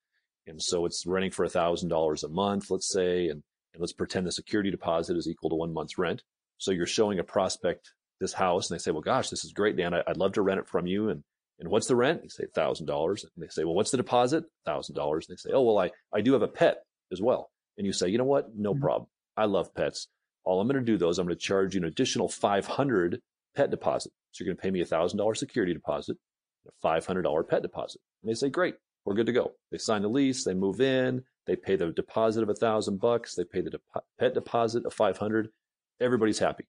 and 0.48 0.62
so 0.62 0.86
it's 0.86 1.06
renting 1.06 1.30
for 1.30 1.44
a 1.44 1.48
$1,000 1.48 2.24
a 2.24 2.28
month, 2.28 2.70
let's 2.70 2.90
say, 2.90 3.28
and, 3.28 3.42
and 3.74 3.80
let's 3.80 3.92
pretend 3.92 4.26
the 4.26 4.32
security 4.32 4.70
deposit 4.70 5.16
is 5.16 5.28
equal 5.28 5.50
to 5.50 5.56
one 5.56 5.74
month's 5.74 5.98
rent. 5.98 6.22
So 6.56 6.70
you're 6.70 6.86
showing 6.86 7.18
a 7.18 7.24
prospect 7.24 7.92
this 8.20 8.32
house 8.32 8.70
and 8.70 8.78
they 8.78 8.82
say, 8.82 8.90
well, 8.90 9.00
gosh, 9.00 9.30
this 9.30 9.44
is 9.44 9.52
great, 9.52 9.76
Dan. 9.76 9.94
I, 9.94 10.02
would 10.06 10.16
love 10.16 10.32
to 10.32 10.42
rent 10.42 10.60
it 10.60 10.68
from 10.68 10.86
you. 10.86 11.08
And, 11.08 11.22
and 11.60 11.68
what's 11.68 11.86
the 11.86 11.96
rent? 11.96 12.22
You 12.22 12.30
say 12.30 12.44
$1,000. 12.56 13.22
And 13.22 13.30
they 13.36 13.48
say, 13.48 13.64
well, 13.64 13.74
what's 13.74 13.90
the 13.90 13.96
deposit? 13.96 14.44
$1,000. 14.66 15.14
And 15.14 15.22
they 15.28 15.36
say, 15.36 15.50
oh, 15.52 15.62
well, 15.62 15.78
I, 15.78 15.90
I 16.12 16.20
do 16.20 16.32
have 16.32 16.42
a 16.42 16.48
pet 16.48 16.78
as 17.12 17.20
well. 17.20 17.50
And 17.76 17.86
you 17.86 17.92
say, 17.92 18.08
you 18.08 18.18
know 18.18 18.24
what? 18.24 18.48
No 18.56 18.72
mm-hmm. 18.72 18.82
problem. 18.82 19.08
I 19.36 19.44
love 19.44 19.74
pets. 19.74 20.08
All 20.44 20.60
I'm 20.60 20.68
going 20.68 20.84
to 20.84 20.92
do 20.92 20.96
though 20.96 21.10
is 21.10 21.18
I'm 21.18 21.26
going 21.26 21.36
to 21.36 21.42
charge 21.42 21.74
you 21.74 21.80
an 21.80 21.86
additional 21.86 22.28
500 22.28 23.20
pet 23.56 23.70
deposit. 23.70 24.12
So 24.32 24.44
you're 24.44 24.52
going 24.52 24.56
to 24.56 24.62
pay 24.62 24.70
me 24.70 24.80
a 24.80 24.86
$1,000 24.86 25.36
security 25.36 25.72
deposit, 25.72 26.16
a 26.66 26.86
$500 26.86 27.48
pet 27.48 27.62
deposit. 27.62 28.00
And 28.22 28.30
they 28.30 28.34
say, 28.34 28.48
great 28.48 28.74
we're 29.08 29.14
good 29.14 29.26
to 29.26 29.32
go. 29.32 29.52
They 29.72 29.78
sign 29.78 30.02
the 30.02 30.08
lease, 30.08 30.44
they 30.44 30.52
move 30.52 30.82
in, 30.82 31.24
they 31.46 31.56
pay 31.56 31.76
the 31.76 31.90
deposit 31.92 32.42
of 32.42 32.50
a 32.50 32.54
thousand 32.54 33.00
bucks, 33.00 33.34
they 33.34 33.44
pay 33.44 33.62
the 33.62 33.70
de- 33.70 33.80
pet 34.18 34.34
deposit 34.34 34.84
of 34.84 34.92
500. 34.92 35.48
Everybody's 35.98 36.38
happy. 36.38 36.64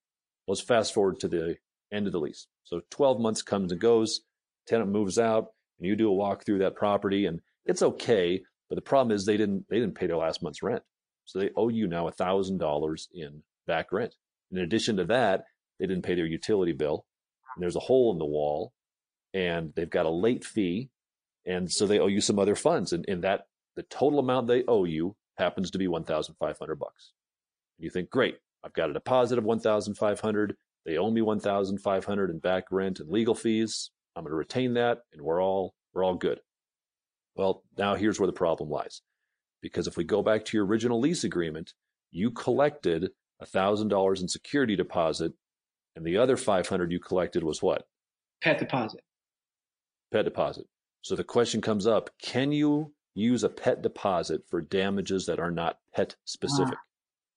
Let's 0.50 0.62
fast 0.62 0.94
forward 0.94 1.20
to 1.20 1.28
the 1.28 1.56
end 1.92 2.08
of 2.08 2.14
the 2.14 2.20
lease. 2.20 2.48
So 2.64 2.82
12 2.92 3.20
months 3.20 3.42
comes 3.42 3.72
and 3.72 3.80
goes, 3.80 4.22
tenant 4.68 4.90
moves 4.90 5.18
out, 5.18 5.48
and 5.80 5.88
you 5.88 5.96
do 5.96 6.10
a 6.10 6.14
walk 6.14 6.46
through 6.46 6.60
that 6.60 6.76
property, 6.76 7.26
and 7.26 7.40
it's 7.66 7.82
okay. 7.82 8.42
But 8.68 8.76
the 8.76 8.82
problem 8.82 9.16
is 9.16 9.26
they 9.26 9.38
didn't 9.38 9.66
they 9.70 9.80
didn't 9.80 9.96
pay 9.96 10.08
their 10.08 10.18
last 10.18 10.44
month's 10.44 10.62
rent, 10.62 10.84
so 11.26 11.40
they 11.40 11.50
owe 11.56 11.70
you 11.70 11.88
now 11.88 12.08
a 12.08 12.12
thousand 12.12 12.58
dollars 12.58 13.08
in 13.14 13.44
back 13.66 13.92
rent. 13.92 14.16
In 14.52 14.58
addition 14.58 14.98
to 14.98 15.06
that, 15.06 15.46
they 15.80 15.88
didn't 15.88 16.04
pay 16.04 16.16
their 16.16 16.26
utility 16.26 16.74
bill, 16.74 17.06
and 17.56 17.64
there's 17.64 17.76
a 17.76 17.82
hole 17.82 18.12
in 18.12 18.20
the 18.20 18.26
wall, 18.26 18.74
and 19.34 19.74
they've 19.76 19.90
got 19.90 20.06
a 20.06 20.12
late 20.12 20.44
fee 20.44 20.90
and 21.46 21.72
so 21.72 21.88
they 21.88 22.00
owe 22.00 22.08
you 22.08 22.22
some 22.22 22.40
other 22.40 22.56
funds, 22.56 22.94
and, 22.94 23.06
and 23.08 23.24
that 23.24 23.48
the 23.76 23.84
total 23.84 24.20
amount 24.20 24.48
they 24.48 24.64
owe 24.68 24.86
you 24.86 25.16
happens 25.38 25.72
to 25.72 25.78
be 25.78 25.88
one 25.88 26.04
thousand 26.04 26.36
five 26.36 26.58
hundred 26.60 26.76
bucks. 26.76 27.14
And 27.78 27.86
you 27.86 27.90
think, 27.90 28.10
great, 28.10 28.38
I've 28.64 28.74
got 28.74 28.90
a 28.90 28.94
deposit 28.94 29.38
of 29.38 29.44
one 29.44 29.60
thousand 29.60 29.96
five 29.96 30.20
hundred. 30.20 30.56
They 30.86 30.98
owe 30.98 31.12
me 31.12 31.22
one 31.22 31.40
thousand 31.40 31.80
five 31.80 32.06
hundred 32.06 32.30
in 32.30 32.40
back 32.40 32.66
rent 32.72 33.00
and 33.00 33.10
legal 33.10 33.36
fees. 33.36 33.92
I'm 34.16 34.24
going 34.24 34.32
to 34.32 34.36
retain 34.36 34.74
that, 34.74 35.00
and 35.14 35.22
we're 35.22 35.42
all 35.42 35.74
we're 35.94 36.04
all 36.04 36.16
good. 36.16 36.40
Well, 37.36 37.64
now 37.78 37.96
here's 37.96 38.20
where 38.20 38.28
the 38.28 38.34
problem 38.34 38.70
lies, 38.70 39.02
because 39.62 39.88
if 39.88 39.96
we 39.96 40.04
go 40.04 40.22
back 40.22 40.46
to 40.46 40.58
your 40.58 40.66
original 40.66 41.00
lease 41.00 41.24
agreement, 41.24 41.74
you 42.12 42.32
collected 42.32 43.12
thousand 43.46 43.88
dollars 43.88 44.22
in 44.22 44.28
security 44.28 44.76
deposit, 44.76 45.34
and 45.96 46.06
the 46.06 46.18
other 46.18 46.38
five 46.38 46.68
hundred 46.68 46.92
you 46.92 47.00
collected 47.00 47.44
was 47.44 47.62
what? 47.62 47.88
Pet 48.42 48.60
deposit. 48.60 49.02
Pet 50.12 50.26
deposit. 50.26 50.66
So 51.02 51.16
the 51.16 51.24
question 51.24 51.62
comes 51.62 51.88
up 51.88 52.10
can 52.22 52.52
you 52.52 52.94
use 53.14 53.44
a 53.44 53.50
pet 53.50 53.82
deposit 53.82 54.42
for 54.50 54.62
damages 54.62 55.26
that 55.26 55.40
are 55.40 55.52
not 55.52 55.78
pet 55.94 56.16
specific? 56.26 56.76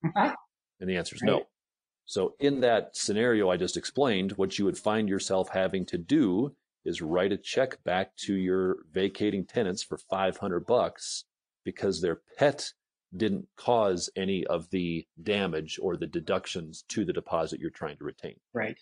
Uh-huh. 0.04 0.34
And 0.82 0.90
the 0.90 0.96
answer 0.96 1.14
is 1.14 1.22
no. 1.22 1.46
So 2.06 2.34
in 2.40 2.60
that 2.60 2.96
scenario 2.96 3.48
I 3.48 3.56
just 3.56 3.76
explained, 3.76 4.32
what 4.32 4.58
you 4.58 4.64
would 4.64 4.76
find 4.76 5.08
yourself 5.08 5.50
having 5.50 5.86
to 5.86 5.96
do 5.96 6.56
is 6.84 7.00
write 7.00 7.30
a 7.30 7.36
check 7.36 7.82
back 7.84 8.16
to 8.16 8.34
your 8.34 8.78
vacating 8.92 9.46
tenants 9.46 9.84
for 9.84 9.96
500 9.96 10.66
bucks 10.66 11.24
because 11.64 12.00
their 12.00 12.20
pet 12.36 12.72
didn't 13.16 13.46
cause 13.56 14.10
any 14.16 14.44
of 14.46 14.70
the 14.70 15.06
damage 15.22 15.78
or 15.80 15.96
the 15.96 16.08
deductions 16.08 16.82
to 16.88 17.04
the 17.04 17.12
deposit 17.12 17.60
you're 17.60 17.70
trying 17.70 17.96
to 17.98 18.04
retain. 18.04 18.34
Right. 18.52 18.78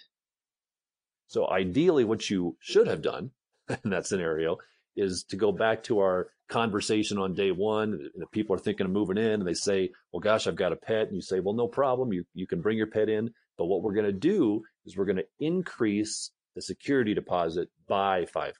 So 1.26 1.50
ideally 1.50 2.04
what 2.04 2.30
you 2.30 2.56
should 2.60 2.86
have 2.86 3.02
done 3.02 3.32
in 3.84 3.90
that 3.90 4.06
scenario 4.06 4.56
is 4.96 5.22
to 5.24 5.36
go 5.36 5.52
back 5.52 5.82
to 5.82 5.98
our 5.98 6.30
conversation 6.50 7.18
on 7.18 7.34
day 7.34 7.50
one. 7.50 8.10
The 8.14 8.26
people 8.26 8.54
are 8.54 8.58
thinking 8.58 8.86
of 8.86 8.92
moving 8.92 9.16
in 9.16 9.32
and 9.32 9.46
they 9.46 9.54
say, 9.54 9.90
well, 10.12 10.20
gosh, 10.20 10.46
I've 10.46 10.56
got 10.56 10.72
a 10.72 10.76
pet. 10.76 11.06
And 11.06 11.16
you 11.16 11.22
say, 11.22 11.40
well, 11.40 11.54
no 11.54 11.68
problem. 11.68 12.12
You, 12.12 12.24
you 12.34 12.46
can 12.46 12.60
bring 12.60 12.76
your 12.76 12.88
pet 12.88 13.08
in. 13.08 13.30
But 13.56 13.66
what 13.66 13.82
we're 13.82 13.94
going 13.94 14.06
to 14.06 14.12
do 14.12 14.62
is 14.84 14.96
we're 14.96 15.06
going 15.06 15.16
to 15.16 15.26
increase 15.38 16.30
the 16.54 16.62
security 16.62 17.14
deposit 17.14 17.68
by 17.88 18.24
$500. 18.24 18.52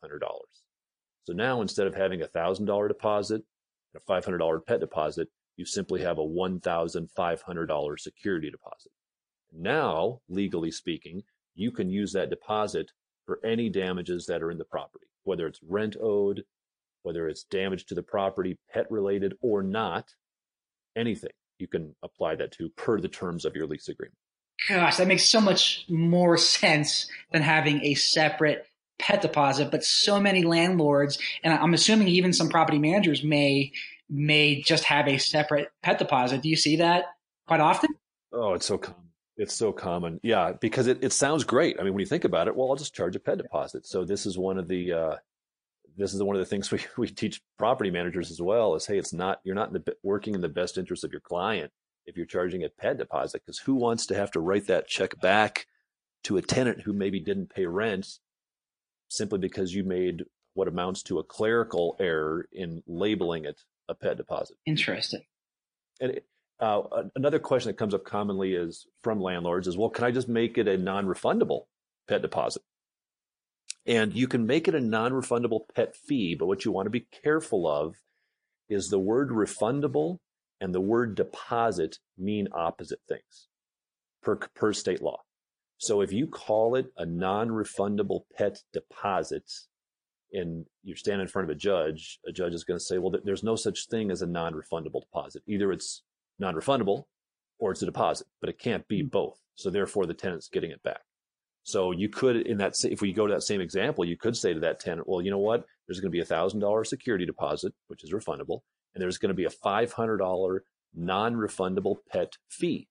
So 1.25 1.33
now 1.33 1.61
instead 1.61 1.87
of 1.87 1.95
having 1.95 2.23
a 2.23 2.29
thousand 2.29 2.67
dollar 2.67 2.89
deposit 2.89 3.43
and 3.95 4.01
a 4.01 4.05
five 4.05 4.25
hundred 4.25 4.39
dollar 4.39 4.61
pet 4.61 4.81
deposit, 4.81 5.29
you 5.57 5.65
simply 5.65 6.03
have 6.03 6.19
a 6.19 6.25
one 6.25 6.61
thousand 6.61 7.11
five 7.11 7.43
hundred 7.43 7.67
dollar 7.67 7.97
security 7.97 8.51
deposit. 8.51 8.93
Now, 9.53 10.21
legally 10.29 10.71
speaking, 10.71 11.23
you 11.55 11.73
can 11.73 11.91
use 11.91 12.13
that 12.13 12.31
deposit 12.31 12.93
for 13.27 13.41
any 13.45 13.69
damages 13.69 14.27
that 14.27 14.43
are 14.43 14.51
in 14.51 14.59
the 14.59 14.65
property, 14.65 15.07
whether 15.25 15.47
it's 15.47 15.61
rent 15.63 15.97
owed, 16.01 16.45
whether 17.03 17.29
it's 17.29 17.45
damage 17.45 17.87
to 17.87 17.95
the 17.95 18.03
property, 18.03 18.59
pet 18.73 18.91
related 18.91 19.35
or 19.41 19.63
not, 19.63 20.15
anything 20.97 21.31
you 21.59 21.69
can 21.69 21.95
apply 22.03 22.37
that 22.37 22.53
to 22.53 22.69
per 22.71 23.01
the 23.01 23.09
terms 23.09 23.45
of 23.45 23.55
your 23.55 23.67
lease 23.67 23.89
agreement. 23.89 24.17
Gosh, 24.69 24.97
that 24.97 25.07
makes 25.07 25.25
so 25.25 25.41
much 25.41 25.85
more 25.89 26.37
sense 26.37 27.11
than 27.33 27.43
having 27.43 27.83
a 27.85 27.95
separate 27.95 28.67
pet 28.99 29.23
deposit. 29.23 29.71
But 29.71 29.85
so 29.85 30.21
many 30.21 30.43
landlords, 30.43 31.19
and 31.43 31.53
I'm 31.53 31.75
assuming 31.75 32.09
even 32.09 32.33
some 32.33 32.49
property 32.49 32.79
managers 32.79 33.23
may 33.23 33.73
may 34.09 34.61
just 34.61 34.85
have 34.85 35.07
a 35.07 35.19
separate 35.19 35.69
pet 35.83 35.99
deposit. 35.99 36.43
Do 36.43 36.49
you 36.49 36.57
see 36.57 36.77
that 36.77 37.05
quite 37.47 37.61
often? 37.61 37.91
Oh, 38.33 38.55
it's 38.55 38.67
so 38.67 38.77
common. 38.77 39.01
It's 39.37 39.55
so 39.55 39.73
common. 39.73 40.21
Yeah, 40.23 40.53
because 40.61 40.87
it, 40.87 41.03
it 41.03 41.13
sounds 41.13 41.45
great. 41.45 41.79
I 41.81 41.85
mean, 41.85 41.95
when 41.95 42.01
you 42.01 42.07
think 42.07 42.25
about 42.25 42.47
it, 42.47 42.55
well, 42.55 42.69
I'll 42.69 42.77
just 42.77 42.95
charge 42.95 43.17
a 43.17 43.21
pet 43.21 43.39
deposit. 43.39 43.87
So 43.87 44.05
this 44.05 44.27
is 44.27 44.37
one 44.37 44.59
of 44.59 44.69
the 44.69 44.93
uh, 44.93 45.17
this 46.01 46.15
is 46.15 46.23
one 46.23 46.37
of 46.37 46.41
the 46.41 46.47
things 46.47 46.71
we, 46.73 46.81
we 46.97 47.09
teach 47.09 47.41
property 47.59 47.91
managers 47.91 48.31
as 48.31 48.41
well 48.41 48.75
is 48.75 48.87
hey 48.87 48.99
it's 48.99 49.13
not 49.13 49.41
you're 49.45 49.55
not 49.55 49.69
in 49.69 49.75
the, 49.75 49.97
working 50.03 50.35
in 50.35 50.41
the 50.41 50.49
best 50.49 50.79
interest 50.79 51.05
of 51.05 51.13
your 51.13 51.21
client 51.21 51.71
if 52.07 52.17
you're 52.17 52.27
charging 52.27 52.65
a 52.65 52.69
pet 52.69 52.99
deposit 52.99 53.43
because 53.45 53.59
who 53.59 53.75
wants 53.75 54.07
to 54.07 54.15
have 54.15 54.31
to 54.31 54.41
write 54.41 54.67
that 54.67 54.89
check 54.89 55.21
back 55.21 55.67
to 56.25 56.37
a 56.37 56.43
tenant 56.43 56.83
who 56.83 56.93
maybe 56.93 57.21
didn't 57.21 57.51
pay 57.55 57.67
rent 57.67 58.19
simply 59.09 59.39
because 59.39 59.75
you 59.75 59.85
made 59.85 60.25
what 60.55 60.69
amounts 60.69 61.03
to 61.03 61.19
a 61.19 61.25
clerical 61.25 61.97
error 62.01 62.47
in 62.53 62.83
labeling 62.87 63.45
it 63.45 63.61
a 63.89 63.95
pet 63.95 64.17
deposit? 64.17 64.57
Interesting. 64.67 65.23
And 66.01 66.21
uh, 66.61 66.83
another 67.17 67.39
question 67.39 67.69
that 67.69 67.79
comes 67.79 67.95
up 67.95 68.05
commonly 68.05 68.55
is 68.55 68.87
from 69.03 69.21
landlords 69.21 69.67
is 69.67 69.79
well 69.79 69.89
can 69.89 70.05
i 70.05 70.11
just 70.11 70.29
make 70.29 70.59
it 70.59 70.69
a 70.69 70.77
non-refundable 70.77 71.63
pet 72.07 72.21
deposit 72.21 72.63
and 73.87 74.15
you 74.15 74.29
can 74.29 74.47
make 74.47 74.69
it 74.69 74.75
a 74.75 74.81
non 74.81 75.13
refundable 75.13 75.63
pet 75.75 75.97
fee, 75.97 76.35
but 76.35 76.47
what 76.47 76.65
you 76.65 76.73
want 76.73 76.87
to 76.87 76.91
be 76.91 77.07
careful 77.23 77.67
of 77.67 77.97
is 78.69 78.89
the 78.89 78.99
word 78.99 79.31
refundable 79.31 80.19
and 80.61 80.75
the 80.75 80.81
word 80.81 81.15
deposit 81.15 81.99
mean 82.19 82.49
opposite 82.53 83.01
things 83.09 83.49
per, 84.23 84.37
per 84.37 84.73
state 84.73 85.03
law. 85.03 85.23
So 85.79 86.03
if 86.03 86.13
you 86.13 86.27
call 86.27 86.75
it 86.75 86.93
a 86.97 87.07
non 87.07 87.49
refundable 87.49 88.25
pet 88.37 88.59
deposit 88.73 89.51
and 90.33 90.67
you 90.83 90.95
stand 90.95 91.23
in 91.23 91.29
front 91.29 91.51
of 91.51 91.57
a 91.57 91.59
judge, 91.59 92.21
a 92.27 92.33
judge 92.33 92.53
is 92.53 92.65
going 92.65 92.79
to 92.79 92.85
say, 92.85 92.99
well, 92.99 93.15
there's 93.25 93.43
no 93.43 93.57
such 93.57 93.87
thing 93.89 94.11
as 94.11 94.23
a 94.23 94.27
non 94.27 94.53
refundable 94.53 95.01
deposit. 95.01 95.43
Either 95.47 95.73
it's 95.73 96.03
non 96.39 96.55
refundable 96.55 97.05
or 97.59 97.71
it's 97.73 97.83
a 97.83 97.87
deposit, 97.87 98.27
but 98.41 98.51
it 98.51 98.59
can't 98.59 98.87
be 98.89 99.01
hmm. 99.01 99.09
both. 99.09 99.39
So 99.55 99.71
therefore 99.71 100.07
the 100.07 100.15
tenant's 100.15 100.49
getting 100.49 100.71
it 100.71 100.83
back. 100.83 101.01
So 101.63 101.93
you 101.93 102.09
could, 102.09 102.37
in 102.37 102.59
that, 102.59 102.75
if 102.85 103.01
we 103.01 103.13
go 103.13 103.27
to 103.27 103.35
that 103.35 103.43
same 103.43 103.61
example, 103.61 104.05
you 104.05 104.17
could 104.17 104.37
say 104.37 104.55
to 104.55 104.61
that 104.61 104.81
tenant, 104.81 105.09
well, 105.09 105.21
you 105.21 105.31
know 105.31 105.39
what? 105.39 105.65
There's 105.87 106.01
going 106.01 106.11
to 106.11 106.17
be 106.17 106.21
a 106.21 106.25
thousand 106.25 106.61
dollar 106.61 106.85
security 106.85 107.27
deposit, 107.27 107.75
which 107.89 108.03
is 108.05 108.13
refundable, 108.13 108.61
and 108.95 109.03
there's 109.03 109.19
going 109.19 109.31
to 109.31 109.35
be 109.35 109.45
a 109.45 109.51
five 109.51 109.93
hundred 109.93 110.19
dollar 110.19 110.65
non-refundable 110.95 111.97
pet 112.11 112.33
fee. 112.49 112.89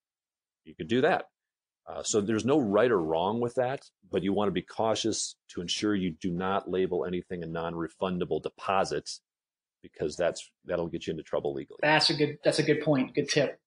You 0.66 0.76
could 0.76 0.88
do 0.88 1.02
that. 1.02 1.26
Uh, 1.88 2.04
so 2.04 2.22
there's 2.22 2.46
no 2.46 2.60
right 2.60 2.92
or 2.92 3.02
wrong 3.02 3.40
with 3.40 3.56
that, 3.56 3.82
but 4.12 4.24
you 4.24 4.32
want 4.32 4.48
to 4.48 4.54
be 4.54 4.62
cautious 4.62 5.36
to 5.50 5.62
ensure 5.62 5.96
you 5.96 6.14
do 6.22 6.30
not 6.30 6.70
label 6.70 7.04
anything 7.04 7.44
a 7.44 7.48
non-refundable 7.48 8.42
deposit 8.44 9.10
because 9.82 10.16
that's 10.16 10.52
that'll 10.66 10.88
get 10.88 11.08
you 11.08 11.12
into 11.12 11.24
trouble 11.24 11.54
legally. 11.54 11.80
That's 11.82 12.10
a 12.10 12.14
good 12.14 12.38
that's 12.44 12.60
a 12.60 12.64
good 12.64 12.82
point. 12.82 13.16
Good 13.16 13.30
tip. 13.30 13.60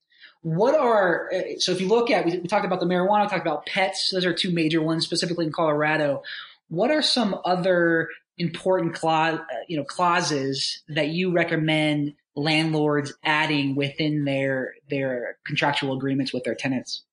What 0.42 0.75
are 0.75 1.30
so 1.58 1.72
if 1.72 1.80
you 1.80 1.88
look 1.88 2.11
at 2.11 2.25
we, 2.25 2.38
we 2.38 2.49
talked 2.49 2.66
about 2.66 2.80
the 2.80 2.87
marijuana, 2.87 3.22
we 3.22 3.28
talked 3.28 3.46
about 3.46 3.66
pets. 3.66 4.11
Those 4.11 4.26
are 4.26 4.34
two 4.34 4.50
major 4.52 4.82
ones, 4.82 5.04
specifically 5.04 5.46
in 5.46 5.52
Colorado. 5.52 6.22
What 6.68 6.90
are 6.90 7.02
some 7.02 7.38
other 7.44 8.08
important 8.38 8.94
clause, 8.94 9.38
you 9.68 9.76
know, 9.76 9.84
clauses 9.84 10.82
that 10.88 11.08
you 11.08 11.32
recommend 11.32 12.14
landlords 12.34 13.12
adding 13.22 13.76
within 13.76 14.25
their 14.25 14.75
their 14.90 15.38
contractual 15.46 15.96
agreements 15.96 16.32
with 16.32 16.44
their 16.44 16.54
tenants? 16.54 17.04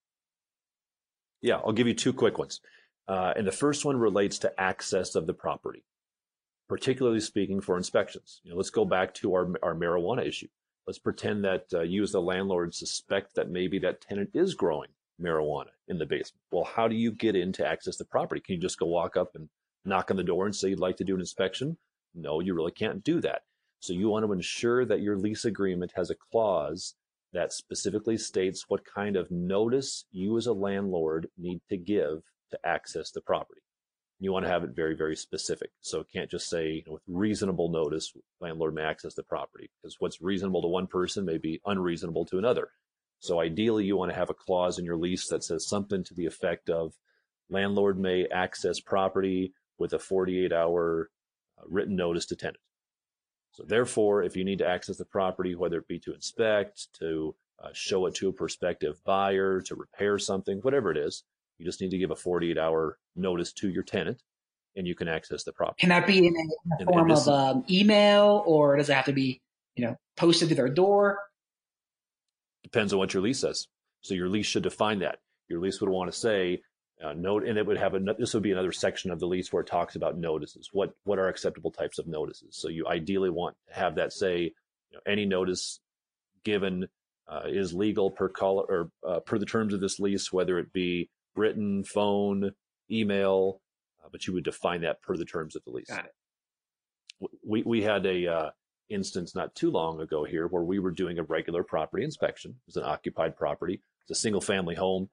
Yeah, 1.40 1.56
I'll 1.56 1.72
give 1.72 1.86
you 1.86 1.94
two 1.94 2.12
quick 2.12 2.38
ones. 2.38 2.60
Uh, 3.06 3.32
and 3.36 3.46
the 3.46 3.52
first 3.52 3.84
one 3.84 3.96
relates 3.96 4.38
to 4.38 4.60
access 4.60 5.14
of 5.14 5.26
the 5.26 5.34
property, 5.34 5.84
particularly 6.68 7.20
speaking 7.20 7.60
for 7.60 7.76
inspections. 7.76 8.40
You 8.44 8.50
know, 8.50 8.56
let's 8.56 8.70
go 8.70 8.84
back 8.84 9.14
to 9.14 9.34
our, 9.34 9.52
our 9.62 9.74
marijuana 9.74 10.26
issue. 10.26 10.48
Let's 10.90 10.98
pretend 10.98 11.44
that 11.44 11.66
uh, 11.72 11.82
you 11.82 12.02
as 12.02 12.10
the 12.10 12.20
landlord 12.20 12.74
suspect 12.74 13.36
that 13.36 13.48
maybe 13.48 13.78
that 13.78 14.00
tenant 14.00 14.30
is 14.34 14.56
growing 14.56 14.88
marijuana 15.22 15.68
in 15.86 15.98
the 15.98 16.04
basement. 16.04 16.42
Well, 16.50 16.64
how 16.64 16.88
do 16.88 16.96
you 16.96 17.12
get 17.12 17.36
in 17.36 17.52
to 17.52 17.64
access 17.64 17.96
the 17.96 18.04
property? 18.04 18.40
Can 18.40 18.56
you 18.56 18.60
just 18.60 18.76
go 18.76 18.86
walk 18.86 19.16
up 19.16 19.36
and 19.36 19.48
knock 19.84 20.10
on 20.10 20.16
the 20.16 20.24
door 20.24 20.46
and 20.46 20.56
say 20.56 20.70
you'd 20.70 20.80
like 20.80 20.96
to 20.96 21.04
do 21.04 21.14
an 21.14 21.20
inspection? 21.20 21.78
No, 22.12 22.40
you 22.40 22.54
really 22.54 22.72
can't 22.72 23.04
do 23.04 23.20
that. 23.20 23.42
So 23.78 23.92
you 23.92 24.08
want 24.08 24.26
to 24.26 24.32
ensure 24.32 24.84
that 24.84 25.00
your 25.00 25.16
lease 25.16 25.44
agreement 25.44 25.92
has 25.94 26.10
a 26.10 26.16
clause 26.16 26.96
that 27.32 27.52
specifically 27.52 28.18
states 28.18 28.64
what 28.66 28.84
kind 28.84 29.14
of 29.14 29.30
notice 29.30 30.06
you 30.10 30.36
as 30.38 30.48
a 30.48 30.52
landlord 30.52 31.28
need 31.38 31.60
to 31.68 31.76
give 31.76 32.22
to 32.50 32.58
access 32.66 33.12
the 33.12 33.20
property 33.20 33.60
you 34.20 34.32
want 34.32 34.44
to 34.44 34.50
have 34.50 34.62
it 34.62 34.76
very, 34.76 34.94
very 34.94 35.16
specific. 35.16 35.70
So 35.80 36.00
it 36.00 36.08
can't 36.12 36.30
just 36.30 36.48
say 36.48 36.68
you 36.68 36.82
know, 36.86 36.92
with 36.92 37.02
reasonable 37.08 37.70
notice, 37.70 38.12
landlord 38.40 38.74
may 38.74 38.82
access 38.82 39.14
the 39.14 39.22
property 39.22 39.70
because 39.80 39.96
what's 39.98 40.20
reasonable 40.20 40.60
to 40.62 40.68
one 40.68 40.86
person 40.86 41.24
may 41.24 41.38
be 41.38 41.60
unreasonable 41.64 42.26
to 42.26 42.38
another. 42.38 42.68
So 43.18 43.40
ideally, 43.40 43.84
you 43.84 43.96
want 43.96 44.10
to 44.12 44.18
have 44.18 44.30
a 44.30 44.34
clause 44.34 44.78
in 44.78 44.84
your 44.84 44.98
lease 44.98 45.28
that 45.28 45.42
says 45.42 45.66
something 45.66 46.04
to 46.04 46.14
the 46.14 46.26
effect 46.26 46.68
of 46.68 46.92
landlord 47.48 47.98
may 47.98 48.26
access 48.28 48.78
property 48.78 49.54
with 49.78 49.94
a 49.94 49.98
48 49.98 50.52
hour 50.52 51.10
uh, 51.58 51.62
written 51.66 51.96
notice 51.96 52.26
to 52.26 52.36
tenant. 52.36 52.58
So 53.52 53.64
therefore, 53.66 54.22
if 54.22 54.36
you 54.36 54.44
need 54.44 54.58
to 54.58 54.68
access 54.68 54.98
the 54.98 55.04
property, 55.06 55.54
whether 55.54 55.78
it 55.78 55.88
be 55.88 55.98
to 56.00 56.14
inspect, 56.14 56.88
to 57.00 57.34
uh, 57.62 57.70
show 57.72 58.06
it 58.06 58.14
to 58.16 58.28
a 58.28 58.32
prospective 58.32 59.02
buyer, 59.04 59.60
to 59.62 59.74
repair 59.74 60.18
something, 60.18 60.58
whatever 60.58 60.90
it 60.90 60.98
is, 60.98 61.24
you 61.60 61.66
just 61.66 61.80
need 61.82 61.90
to 61.90 61.98
give 61.98 62.10
a 62.10 62.16
48 62.16 62.56
hour 62.56 62.98
notice 63.14 63.52
to 63.52 63.68
your 63.68 63.82
tenant 63.82 64.22
and 64.76 64.86
you 64.86 64.94
can 64.94 65.08
access 65.08 65.44
the 65.44 65.52
property. 65.52 65.76
Can 65.80 65.90
that 65.90 66.06
be 66.06 66.26
in 66.26 66.34
a, 66.80 66.84
form 66.86 67.10
of 67.10 67.28
um, 67.28 67.64
email 67.68 68.42
or 68.46 68.78
does 68.78 68.88
it 68.88 68.94
have 68.94 69.04
to 69.04 69.12
be, 69.12 69.42
you 69.76 69.84
know, 69.84 69.96
posted 70.16 70.48
to 70.48 70.54
their 70.54 70.70
door? 70.70 71.18
Depends 72.62 72.94
on 72.94 72.98
what 72.98 73.12
your 73.12 73.22
lease 73.22 73.40
says. 73.40 73.68
So 74.00 74.14
your 74.14 74.30
lease 74.30 74.46
should 74.46 74.62
define 74.62 75.00
that. 75.00 75.18
Your 75.48 75.60
lease 75.60 75.82
would 75.82 75.90
want 75.90 76.10
to 76.10 76.18
say, 76.18 76.62
uh, 77.04 77.12
note, 77.12 77.46
and 77.46 77.58
it 77.58 77.66
would 77.66 77.76
have 77.76 77.92
a, 77.92 78.00
this 78.18 78.32
would 78.32 78.42
be 78.42 78.52
another 78.52 78.72
section 78.72 79.10
of 79.10 79.20
the 79.20 79.26
lease 79.26 79.52
where 79.52 79.62
it 79.62 79.66
talks 79.66 79.96
about 79.96 80.16
notices. 80.16 80.70
What, 80.72 80.94
what 81.04 81.18
are 81.18 81.28
acceptable 81.28 81.72
types 81.72 81.98
of 81.98 82.06
notices? 82.06 82.56
So 82.56 82.68
you 82.68 82.86
ideally 82.86 83.30
want 83.30 83.56
to 83.68 83.74
have 83.74 83.96
that 83.96 84.14
say, 84.14 84.40
you 84.40 84.94
know, 84.94 85.00
any 85.06 85.26
notice 85.26 85.80
given 86.42 86.88
uh, 87.28 87.42
is 87.46 87.74
legal 87.74 88.10
per 88.10 88.30
call 88.30 88.64
or 88.66 88.90
uh, 89.06 89.20
per 89.20 89.36
the 89.36 89.44
terms 89.44 89.74
of 89.74 89.80
this 89.80 90.00
lease, 90.00 90.32
whether 90.32 90.58
it 90.58 90.72
be 90.72 91.10
written, 91.36 91.84
phone, 91.84 92.52
email, 92.90 93.60
uh, 94.04 94.08
but 94.10 94.26
you 94.26 94.32
would 94.32 94.44
define 94.44 94.82
that 94.82 95.02
per 95.02 95.16
the 95.16 95.24
terms 95.24 95.56
of 95.56 95.64
the 95.64 95.70
lease. 95.70 95.88
Got 95.88 96.06
it. 96.06 97.30
We, 97.42 97.62
we 97.62 97.82
had 97.82 98.06
a 98.06 98.26
uh, 98.26 98.50
instance 98.88 99.34
not 99.34 99.54
too 99.54 99.70
long 99.70 100.00
ago 100.00 100.24
here 100.24 100.46
where 100.46 100.62
we 100.62 100.78
were 100.78 100.90
doing 100.90 101.18
a 101.18 101.22
regular 101.22 101.62
property 101.62 102.04
inspection. 102.04 102.52
It 102.52 102.66
was 102.66 102.76
an 102.76 102.84
occupied 102.84 103.36
property. 103.36 103.82
It's 104.02 104.18
a 104.18 104.20
single 104.20 104.40
family 104.40 104.74
home. 104.74 105.08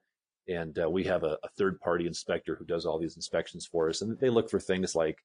And 0.48 0.78
uh, 0.78 0.88
we 0.88 1.04
have 1.04 1.24
a, 1.24 1.36
a, 1.42 1.48
third 1.58 1.78
party 1.78 2.06
inspector 2.06 2.56
who 2.56 2.64
does 2.64 2.86
all 2.86 2.98
these 2.98 3.16
inspections 3.16 3.68
for 3.70 3.90
us. 3.90 4.00
And 4.00 4.18
they 4.18 4.30
look 4.30 4.48
for 4.48 4.58
things 4.58 4.94
like 4.94 5.18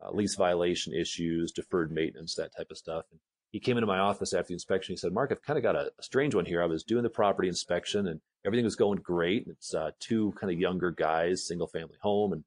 uh, 0.00 0.12
lease 0.12 0.36
violation 0.36 0.94
issues, 0.94 1.50
deferred 1.50 1.90
maintenance, 1.90 2.36
that 2.36 2.54
type 2.56 2.68
of 2.70 2.78
stuff. 2.78 3.04
And 3.10 3.18
he 3.50 3.58
came 3.58 3.76
into 3.76 3.88
my 3.88 3.98
office 3.98 4.32
after 4.32 4.48
the 4.48 4.54
inspection. 4.54 4.92
He 4.92 4.96
said, 4.96 5.12
Marc, 5.12 5.32
I've 5.32 5.42
kind 5.42 5.56
of 5.56 5.64
got 5.64 5.74
a, 5.74 5.90
a, 5.98 6.02
strange 6.02 6.34
one 6.34 6.46
here. 6.46 6.62
I 6.62 6.66
was 6.66 6.84
doing 6.84 7.02
the 7.02 7.10
property 7.10 7.48
inspection 7.48 8.06
and 8.06 8.20
everything 8.48 8.64
was 8.64 8.76
going 8.76 8.98
great. 8.98 9.46
It's 9.46 9.74
uh, 9.74 9.90
two 10.00 10.32
kind 10.40 10.50
of 10.50 10.58
younger 10.58 10.90
guys, 10.90 11.46
single 11.46 11.66
family 11.66 11.96
home. 12.00 12.32
And 12.32 12.44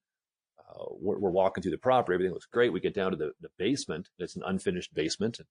uh, 0.59 0.85
we're, 0.99 1.19
we're, 1.19 1.29
walking 1.29 1.61
through 1.61 1.73
the 1.73 1.77
property. 1.77 2.15
Everything 2.15 2.33
looks 2.33 2.47
great. 2.47 2.73
We 2.73 2.79
get 2.79 2.95
down 2.95 3.11
to 3.11 3.17
the, 3.17 3.33
the 3.39 3.51
basement. 3.59 4.09
It's 4.17 4.35
an 4.35 4.41
unfinished 4.43 4.95
basement. 4.95 5.37
And 5.37 5.47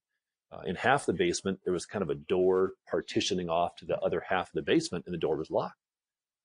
uh, 0.51 0.63
in 0.65 0.75
half 0.75 1.05
the 1.05 1.13
basement, 1.13 1.61
there 1.63 1.71
was 1.71 1.85
kind 1.85 2.03
of 2.03 2.09
a 2.09 2.15
door 2.15 2.73
partitioning 2.85 3.49
off 3.49 3.77
to 3.77 3.85
the 3.85 3.97
other 3.99 4.21
half 4.27 4.47
of 4.47 4.53
the 4.53 4.61
basement 4.61 5.05
and 5.05 5.13
the 5.13 5.19
door 5.19 5.37
was 5.37 5.49
locked. 5.49 5.77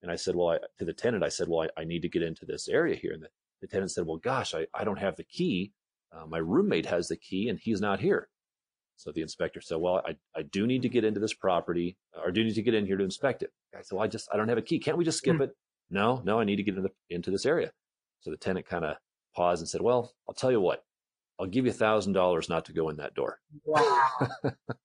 And 0.02 0.12
I 0.12 0.14
said, 0.14 0.36
well, 0.36 0.50
I, 0.50 0.58
to 0.78 0.84
the 0.84 0.92
tenant, 0.92 1.24
I 1.24 1.28
said, 1.28 1.48
well, 1.48 1.66
I, 1.76 1.80
I, 1.80 1.84
need 1.84 2.02
to 2.02 2.08
get 2.08 2.22
into 2.22 2.46
this 2.46 2.68
area 2.68 2.94
here. 2.94 3.12
And 3.12 3.22
the, 3.24 3.28
the 3.60 3.66
tenant 3.66 3.90
said, 3.90 4.06
well, 4.06 4.18
gosh, 4.18 4.54
I, 4.54 4.68
I 4.72 4.84
don't 4.84 5.00
have 5.00 5.16
the 5.16 5.24
key. 5.24 5.72
Uh, 6.12 6.26
my 6.26 6.38
roommate 6.38 6.86
has 6.86 7.08
the 7.08 7.16
key 7.16 7.48
and 7.48 7.58
he's 7.58 7.80
not 7.80 7.98
here. 7.98 8.28
So 8.96 9.12
the 9.12 9.22
inspector 9.22 9.60
said, 9.60 9.78
well, 9.78 10.02
I, 10.06 10.16
I 10.34 10.42
do 10.42 10.66
need 10.66 10.82
to 10.82 10.88
get 10.88 11.04
into 11.04 11.20
this 11.20 11.34
property 11.34 11.96
or 12.22 12.30
do 12.30 12.42
need 12.42 12.54
to 12.54 12.62
get 12.62 12.74
in 12.74 12.86
here 12.86 12.96
to 12.96 13.04
inspect 13.04 13.42
it. 13.42 13.50
I 13.74 13.82
said, 13.82 13.96
well, 13.96 14.04
I 14.04 14.08
just, 14.08 14.28
I 14.32 14.36
don't 14.36 14.48
have 14.48 14.58
a 14.58 14.62
key. 14.62 14.78
Can't 14.78 14.96
we 14.96 15.04
just 15.04 15.18
skip 15.18 15.36
mm. 15.36 15.42
it? 15.42 15.50
No, 15.90 16.22
no, 16.24 16.40
I 16.40 16.44
need 16.44 16.56
to 16.56 16.62
get 16.62 16.76
into, 16.76 16.90
into 17.10 17.30
this 17.30 17.46
area. 17.46 17.72
So 18.20 18.30
the 18.30 18.36
tenant 18.36 18.66
kind 18.66 18.84
of 18.84 18.96
paused 19.34 19.60
and 19.60 19.68
said, 19.68 19.82
well, 19.82 20.14
I'll 20.26 20.34
tell 20.34 20.50
you 20.50 20.60
what, 20.60 20.82
I'll 21.38 21.46
give 21.46 21.66
you 21.66 21.70
a 21.70 21.74
thousand 21.74 22.14
dollars 22.14 22.48
not 22.48 22.64
to 22.66 22.72
go 22.72 22.88
in 22.88 22.96
that 22.96 23.14
door. 23.14 23.38
Wow. 23.64 24.08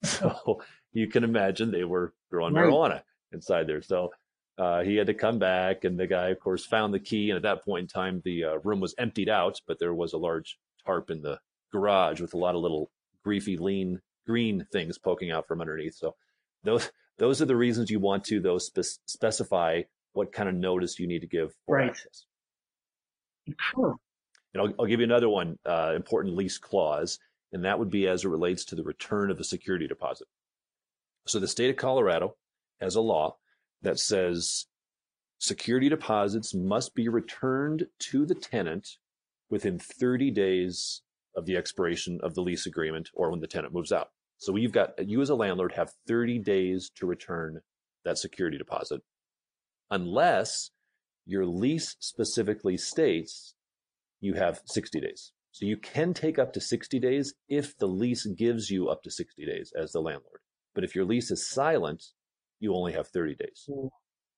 so 0.05 0.63
you 0.93 1.09
can 1.09 1.25
imagine 1.25 1.71
they 1.71 1.85
were 1.85 2.15
growing 2.31 2.55
Right. 2.55 2.67
marijuana 2.67 3.03
inside 3.33 3.67
there. 3.67 3.83
So 3.83 4.13
uh, 4.59 4.83
he 4.83 4.97
had 4.97 5.09
to 5.09 5.15
come 5.15 5.39
back, 5.39 5.85
and 5.85 5.99
the 5.99 6.07
guy, 6.07 6.29
of 6.29 6.41
course, 6.41 6.65
found 6.65 6.95
the 6.95 7.01
key. 7.01 7.31
And 7.31 7.37
at 7.37 7.43
that 7.43 7.65
point 7.65 7.83
in 7.83 7.89
time, 7.89 8.23
the 8.25 8.45
uh, 8.45 8.59
room 8.65 8.81
was 8.81 8.95
emptied 8.97 9.29
out, 9.29 9.61
but 9.67 9.79
there 9.79 9.93
was 9.93 10.13
a 10.13 10.19
large 10.19 10.59
tarp 10.87 11.11
in 11.11 11.23
the 11.23 11.41
garage 11.73 12.21
with 12.21 12.33
a 12.33 12.39
lot 12.39 12.55
of 12.55 12.63
little 12.63 12.91
griefy, 13.27 13.59
lean 13.59 14.01
green 14.27 14.67
things 14.73 14.99
poking 14.99 15.31
out 15.31 15.47
from 15.47 15.61
underneath. 15.61 15.95
So 15.95 16.15
those 16.65 16.91
those 17.19 17.41
are 17.43 17.47
the 17.47 17.57
reasons 17.57 17.91
you 17.91 18.01
want 18.01 18.25
to 18.25 18.41
those 18.41 18.67
spe- 18.67 19.01
specify 19.07 19.83
what 20.13 20.33
kind 20.33 20.49
of 20.49 20.55
notice 20.55 20.99
you 20.99 21.07
need 21.07 21.21
to 21.21 21.27
give 21.27 21.53
for 21.67 21.77
Right. 21.77 21.91
access. 21.91 22.25
Cool. 23.75 23.97
And 24.55 24.63
I'll, 24.63 24.73
I'll 24.81 24.87
give 24.87 25.01
you 25.01 25.05
another 25.05 25.29
one 25.29 25.59
uh, 25.67 25.93
important 25.95 26.35
lease 26.37 26.59
clause, 26.59 27.19
and 27.53 27.65
that 27.65 27.79
would 27.79 27.91
be 27.91 28.09
as 28.09 28.25
it 28.25 28.29
relates 28.29 28.65
to 28.67 28.75
the 28.75 28.83
return 28.83 29.31
of 29.31 29.39
the 29.39 29.45
security 29.45 29.87
deposit. 29.87 30.27
So 31.27 31.39
the 31.39 31.49
state 31.49 31.71
of 31.71 31.77
Colorado 31.77 32.37
has 32.81 32.95
a 32.95 33.01
law 33.01 33.37
that 33.83 33.99
says 33.99 34.67
security 35.39 35.89
deposits 35.89 36.55
must 36.55 36.95
be 36.95 37.09
returned 37.09 37.87
to 37.99 38.25
the 38.25 38.35
tenant 38.35 38.89
within 39.51 39.79
30 39.79 40.31
days 40.31 41.03
of 41.37 41.47
the 41.47 41.57
expiration 41.57 42.19
of 42.23 42.35
the 42.35 42.41
lease 42.41 42.67
agreement 42.67 43.11
or 43.15 43.31
when 43.31 43.41
the 43.41 43.47
tenant 43.47 43.75
moves 43.75 43.93
out. 43.93 44.09
So 44.39 44.57
you've 44.57 44.73
got 44.73 45.07
you 45.07 45.21
as 45.23 45.31
a 45.31 45.35
landlord 45.35 45.73
have 45.73 45.93
30 46.07 46.39
days 46.41 46.91
to 46.97 47.07
return 47.07 47.61
that 48.05 48.19
security 48.19 48.59
deposit 48.59 49.03
unless 49.91 50.71
your 51.25 51.47
lease 51.47 51.97
specifically 52.01 52.77
states 52.77 53.55
you 54.21 54.35
have 54.35 54.63
60 54.67 55.01
days. 55.01 55.33
So 55.53 55.65
you 55.65 55.77
can 55.77 56.13
take 56.13 56.39
up 56.39 56.53
to 56.53 56.61
60 56.61 56.99
days 56.99 57.35
if 57.49 57.77
the 57.79 57.89
lease 57.89 58.27
gives 58.27 58.71
you 58.71 58.89
up 58.89 59.03
to 59.05 59.11
60 59.11 59.45
days 59.47 59.73
as 59.79 59.93
the 59.93 60.01
landlord. 60.01 60.41
But 60.75 60.85
if 60.85 60.95
your 60.95 61.05
lease 61.05 61.31
is 61.31 61.49
silent, 61.49 62.05
you 62.61 62.75
only 62.75 62.93
have 62.93 63.09
30 63.09 63.37
days. 63.37 63.65
Mm. 63.69 63.89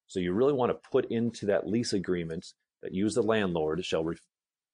So 0.07 0.21
you 0.21 0.33
really 0.33 0.53
want 0.53 0.71
to 0.71 0.89
put 0.91 1.11
into 1.11 1.47
that 1.47 1.67
lease 1.67 1.93
agreement 1.93 2.47
that 2.83 2.95
you 2.95 3.05
as 3.05 3.15
the 3.15 3.23
landlord 3.23 3.85
shall 3.85 4.05
re- 4.05 4.17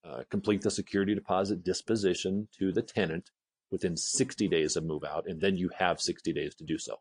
uh, 0.05 0.23
complete 0.31 0.63
the 0.63 0.71
security 0.71 1.15
deposit 1.15 1.65
disposition 1.65 2.49
to 2.59 2.73
the 2.73 2.83
tenant 2.83 3.31
within 3.71 3.97
60 3.97 4.49
days 4.49 4.77
of 4.77 4.85
move 4.85 5.05
out, 5.05 5.25
and 5.27 5.41
then 5.41 5.57
you 5.57 5.71
have 5.79 6.01
60 6.01 6.33
days 6.33 6.55
to 6.57 6.65
do 6.65 6.79
so. 6.79 6.97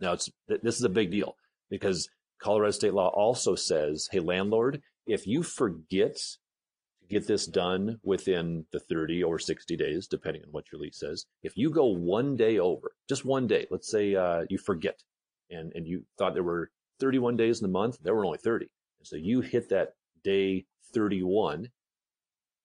Now, 0.00 0.12
it's 0.12 0.30
th- 0.48 0.60
this 0.62 0.76
is 0.76 0.84
a 0.84 0.88
big 0.88 1.10
deal 1.10 1.36
because 1.70 2.08
Colorado 2.40 2.72
state 2.72 2.94
law 2.94 3.08
also 3.08 3.54
says, 3.54 4.08
hey, 4.12 4.20
landlord, 4.20 4.82
if 5.06 5.26
you 5.26 5.42
forget 5.42 6.16
to 6.16 7.08
get 7.08 7.26
this 7.26 7.46
done 7.46 7.98
within 8.02 8.66
the 8.72 8.80
30 8.80 9.22
or 9.22 9.38
60 9.38 9.76
days, 9.76 10.06
depending 10.06 10.42
on 10.42 10.52
what 10.52 10.64
your 10.70 10.80
lease 10.80 10.98
says, 10.98 11.26
if 11.42 11.56
you 11.56 11.70
go 11.70 11.86
one 11.86 12.36
day 12.36 12.58
over, 12.58 12.92
just 13.08 13.24
one 13.24 13.46
day, 13.46 13.66
let's 13.70 13.90
say 13.90 14.14
uh, 14.14 14.44
you 14.48 14.58
forget 14.58 15.02
and, 15.50 15.72
and 15.74 15.86
you 15.86 16.04
thought 16.18 16.34
there 16.34 16.42
were 16.42 16.70
31 17.00 17.36
days 17.36 17.60
in 17.60 17.64
the 17.64 17.72
month, 17.72 17.98
there 18.02 18.14
were 18.14 18.24
only 18.24 18.38
30. 18.38 18.66
And 19.00 19.06
so 19.06 19.16
you 19.16 19.40
hit 19.40 19.68
that 19.70 19.94
day 20.22 20.66
31, 20.92 21.68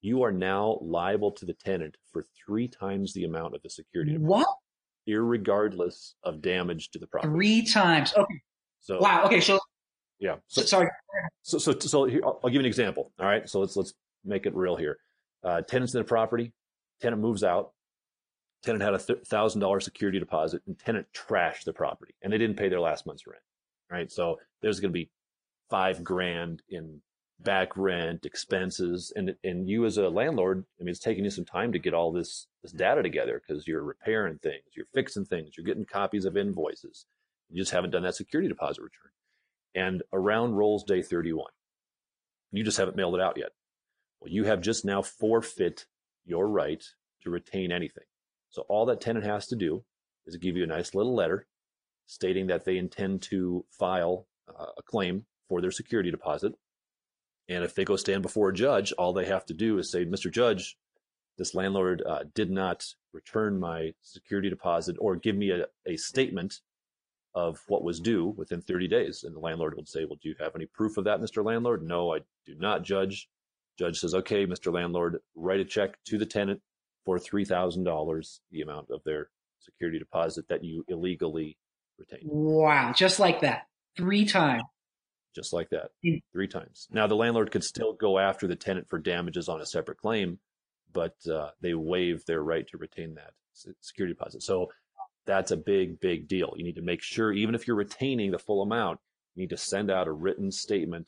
you 0.01 0.23
are 0.23 0.31
now 0.31 0.77
liable 0.81 1.31
to 1.31 1.45
the 1.45 1.53
tenant 1.53 1.95
for 2.11 2.23
three 2.45 2.67
times 2.67 3.13
the 3.13 3.25
amount 3.25 3.55
of 3.55 3.61
the 3.61 3.69
security 3.69 4.13
deposit, 4.13 4.27
What? 4.29 4.47
irregardless 5.07 6.13
of 6.23 6.41
damage 6.41 6.89
to 6.91 6.99
the 6.99 7.07
property. 7.07 7.33
Three 7.33 7.61
times. 7.65 8.13
Okay. 8.15 8.41
So 8.79 8.99
Wow. 8.99 9.25
Okay. 9.25 9.41
So, 9.41 9.59
yeah, 10.19 10.35
so 10.47 10.61
sorry. 10.63 10.89
so 11.43 11.57
so 11.57 11.77
so 11.79 12.05
here, 12.05 12.21
I'll, 12.25 12.39
I'll 12.43 12.49
give 12.49 12.55
you 12.55 12.59
an 12.61 12.65
example. 12.65 13.11
All 13.19 13.25
right, 13.25 13.47
so 13.49 13.59
let's 13.61 13.75
let's 13.77 13.93
make 14.25 14.45
it 14.45 14.53
real 14.55 14.75
here. 14.75 14.97
Uh, 15.43 15.61
tenants 15.61 15.93
in 15.93 15.99
the 15.99 16.03
property, 16.05 16.51
tenant 17.01 17.21
moves 17.21 17.43
out. 17.43 17.71
Tenant 18.63 18.83
had 18.83 18.93
a 18.93 18.99
thousand 18.99 19.61
dollar 19.61 19.79
security 19.79 20.19
deposit, 20.19 20.61
and 20.67 20.77
tenant 20.77 21.07
trashed 21.15 21.63
the 21.63 21.71
property, 21.71 22.13
and 22.21 22.33
they 22.33 22.37
didn't 22.37 22.57
pay 22.57 22.67
their 22.67 22.81
last 22.81 23.05
month's 23.05 23.25
rent. 23.25 23.41
Right, 23.89 24.11
so 24.11 24.37
there's 24.61 24.81
going 24.81 24.91
to 24.91 24.93
be 24.93 25.09
five 25.69 26.03
grand 26.03 26.61
in 26.69 27.01
back 27.39 27.75
rent 27.75 28.25
expenses, 28.25 29.13
and 29.15 29.35
and 29.43 29.67
you 29.67 29.85
as 29.85 29.97
a 29.97 30.09
landlord, 30.09 30.65
I 30.79 30.83
mean, 30.83 30.91
it's 30.91 30.99
taking 30.99 31.23
you 31.23 31.29
some 31.29 31.45
time 31.45 31.71
to 31.71 31.79
get 31.79 31.93
all 31.93 32.11
this 32.11 32.47
this 32.61 32.71
data 32.71 33.01
together 33.01 33.41
because 33.45 33.67
you're 33.67 33.83
repairing 33.83 34.39
things, 34.39 34.63
you're 34.75 34.87
fixing 34.93 35.25
things, 35.25 35.51
you're 35.55 35.65
getting 35.65 35.85
copies 35.85 36.25
of 36.25 36.37
invoices. 36.37 37.05
You 37.49 37.61
just 37.61 37.71
haven't 37.71 37.91
done 37.91 38.03
that 38.03 38.15
security 38.15 38.47
deposit 38.47 38.81
return 38.83 39.11
and 39.75 40.03
around 40.13 40.55
rolls 40.55 40.83
day 40.83 41.01
31. 41.01 41.51
You 42.51 42.63
just 42.63 42.77
haven't 42.77 42.97
mailed 42.97 43.15
it 43.15 43.21
out 43.21 43.37
yet. 43.37 43.49
Well, 44.19 44.31
you 44.31 44.43
have 44.45 44.61
just 44.61 44.85
now 44.85 45.01
forfeit 45.01 45.85
your 46.25 46.47
right 46.47 46.83
to 47.23 47.29
retain 47.29 47.71
anything. 47.71 48.03
So 48.49 48.63
all 48.63 48.85
that 48.87 49.01
tenant 49.01 49.25
has 49.25 49.47
to 49.47 49.55
do 49.55 49.83
is 50.25 50.35
give 50.37 50.57
you 50.57 50.63
a 50.63 50.67
nice 50.67 50.93
little 50.95 51.15
letter 51.15 51.47
stating 52.05 52.47
that 52.47 52.65
they 52.65 52.77
intend 52.77 53.21
to 53.21 53.65
file 53.69 54.27
uh, 54.47 54.65
a 54.77 54.81
claim 54.81 55.25
for 55.47 55.61
their 55.61 55.71
security 55.71 56.09
deposit. 56.09 56.53
And 57.49 57.63
if 57.63 57.73
they 57.73 57.83
go 57.83 57.95
stand 57.95 58.21
before 58.21 58.49
a 58.49 58.53
judge, 58.53 58.93
all 58.93 59.11
they 59.11 59.25
have 59.25 59.45
to 59.47 59.53
do 59.53 59.79
is 59.79 59.91
say, 59.91 60.05
Mr. 60.05 60.31
Judge, 60.31 60.77
this 61.37 61.55
landlord 61.55 62.03
uh, 62.07 62.25
did 62.35 62.51
not 62.51 62.85
return 63.11 63.59
my 63.59 63.93
security 64.03 64.49
deposit 64.49 64.95
or 64.99 65.15
give 65.15 65.35
me 65.35 65.49
a, 65.49 65.65
a 65.87 65.97
statement 65.97 66.59
of 67.33 67.59
what 67.67 67.83
was 67.83 67.99
due 67.99 68.33
within 68.37 68.61
30 68.61 68.87
days. 68.87 69.23
And 69.23 69.35
the 69.35 69.39
landlord 69.39 69.75
would 69.75 69.87
say, 69.87 70.05
Well, 70.05 70.19
do 70.21 70.29
you 70.29 70.35
have 70.39 70.55
any 70.55 70.67
proof 70.67 70.97
of 70.97 71.05
that, 71.05 71.21
Mr. 71.21 71.43
Landlord? 71.43 71.83
No, 71.83 72.13
I 72.13 72.19
do 72.45 72.55
not, 72.55 72.83
Judge. 72.83 73.29
Judge 73.77 73.97
says, 73.97 74.13
Okay, 74.13 74.45
Mr. 74.45 74.71
Landlord, 74.71 75.19
write 75.35 75.59
a 75.59 75.65
check 75.65 75.97
to 76.05 76.17
the 76.17 76.25
tenant 76.25 76.61
for 77.05 77.17
$3,000, 77.17 78.39
the 78.51 78.61
amount 78.61 78.89
of 78.91 79.01
their 79.05 79.29
security 79.59 79.97
deposit 79.97 80.47
that 80.49 80.63
you 80.63 80.83
illegally 80.87 81.57
retained. 81.97 82.23
Wow. 82.25 82.93
Just 82.95 83.19
like 83.19 83.41
that. 83.41 83.63
Three 83.95 84.25
times. 84.25 84.63
Just 85.35 85.53
like 85.53 85.69
that, 85.69 85.91
Mm. 86.03 86.21
three 86.33 86.47
times. 86.47 86.87
Now, 86.91 87.05
the 87.07 87.15
landlord 87.15 87.51
could 87.51 87.63
still 87.63 87.93
go 87.93 88.17
after 88.17 88.47
the 88.47 88.55
tenant 88.55 88.89
for 88.89 88.97
damages 88.97 89.47
on 89.47 89.61
a 89.61 89.65
separate 89.65 89.99
claim, 89.99 90.39
but 90.91 91.15
uh, 91.27 91.51
they 91.61 91.75
waive 91.75 92.25
their 92.25 92.43
right 92.43 92.67
to 92.67 92.77
retain 92.77 93.13
that 93.15 93.33
security 93.79 94.13
deposit. 94.13 94.41
So 94.41 94.71
that's 95.25 95.51
a 95.51 95.57
big, 95.57 95.99
big 95.99 96.27
deal. 96.27 96.53
You 96.55 96.63
need 96.63 96.75
to 96.75 96.81
make 96.81 97.01
sure, 97.03 97.31
even 97.31 97.53
if 97.53 97.67
you're 97.67 97.75
retaining 97.75 98.31
the 98.31 98.39
full 98.39 98.63
amount, 98.63 98.99
you 99.35 99.41
need 99.43 99.51
to 99.51 99.57
send 99.57 99.91
out 99.91 100.07
a 100.07 100.11
written 100.11 100.51
statement 100.51 101.07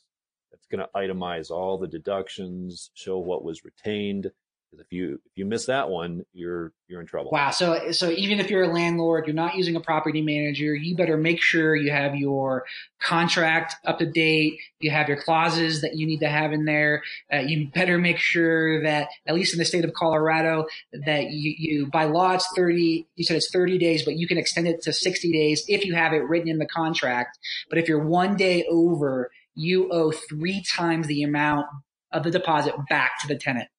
that's 0.52 0.68
going 0.68 0.82
to 0.86 0.90
itemize 0.96 1.50
all 1.50 1.78
the 1.78 1.88
deductions, 1.88 2.92
show 2.94 3.18
what 3.18 3.44
was 3.44 3.66
retained. 3.66 4.32
Because 4.72 4.86
if 4.86 4.94
you 4.94 5.16
if 5.26 5.32
you 5.36 5.46
miss 5.46 5.66
that 5.66 5.90
one, 5.90 6.26
you're 6.32 6.72
you're 6.88 7.02
in 7.02 7.08
trouble. 7.08 7.32
Wow. 7.32 7.52
So, 7.52 7.92
so 7.92 8.10
even 8.10 8.40
if 8.40 8.50
you're 8.50 8.64
a 8.64 8.74
landlord, 8.74 9.28
you're 9.28 9.34
not 9.34 9.56
using 9.56 9.76
a 9.76 9.82
property 9.82 10.22
manager, 10.22 10.74
you 10.74 10.96
better 10.96 11.18
make 11.18 11.42
sure 11.42 11.76
you 11.76 11.92
have 11.92 12.16
your 12.16 12.64
contract 13.02 13.76
up 13.86 14.00
to 14.00 14.06
date. 14.06 14.60
You 14.80 14.92
have 14.92 15.10
your 15.10 15.22
clauses 15.22 15.82
that 15.82 15.96
you 15.96 16.08
need 16.08 16.20
to 16.20 16.30
have 16.30 16.54
in 16.54 16.64
there. 16.64 17.04
Uh, 17.34 17.40
you 17.40 17.68
better 17.74 17.98
make 17.98 18.18
sure 18.18 18.82
that, 18.84 19.10
at 19.26 19.36
least 19.36 19.54
in 19.54 19.60
the 19.60 19.66
state 19.66 19.84
of 19.84 19.94
Colorado, 19.94 20.68
that 20.94 21.32
you, 21.32 21.54
you, 21.58 21.88
by 21.88 22.06
law, 22.06 22.34
it's 22.34 22.48
30, 22.56 23.08
you 23.16 23.24
said 23.24 23.38
it's 23.38 23.52
30 23.52 23.78
days, 23.78 24.06
but 24.06 24.16
you 24.16 24.28
can 24.28 24.38
extend 24.38 24.68
it 24.68 24.82
to 24.84 24.94
60 24.94 25.32
days 25.32 25.66
if 25.68 25.86
you 25.86 25.96
have 25.96 26.14
it 26.14 26.28
written 26.28 26.50
in 26.50 26.60
the 26.60 26.66
contract. 26.66 27.38
But 27.70 27.78
if 27.78 27.88
you're 27.88 28.06
one 28.06 28.36
day 28.36 28.66
over, 28.70 29.32
you 29.54 29.92
owe 29.92 30.12
three 30.12 30.64
times 30.76 31.08
the 31.08 31.24
amount 31.24 31.68
of 32.12 32.24
the 32.24 32.32
deposit 32.32 32.74
back 32.90 33.20
to 33.22 33.28
the 33.28 33.38
tenant. 33.38 33.70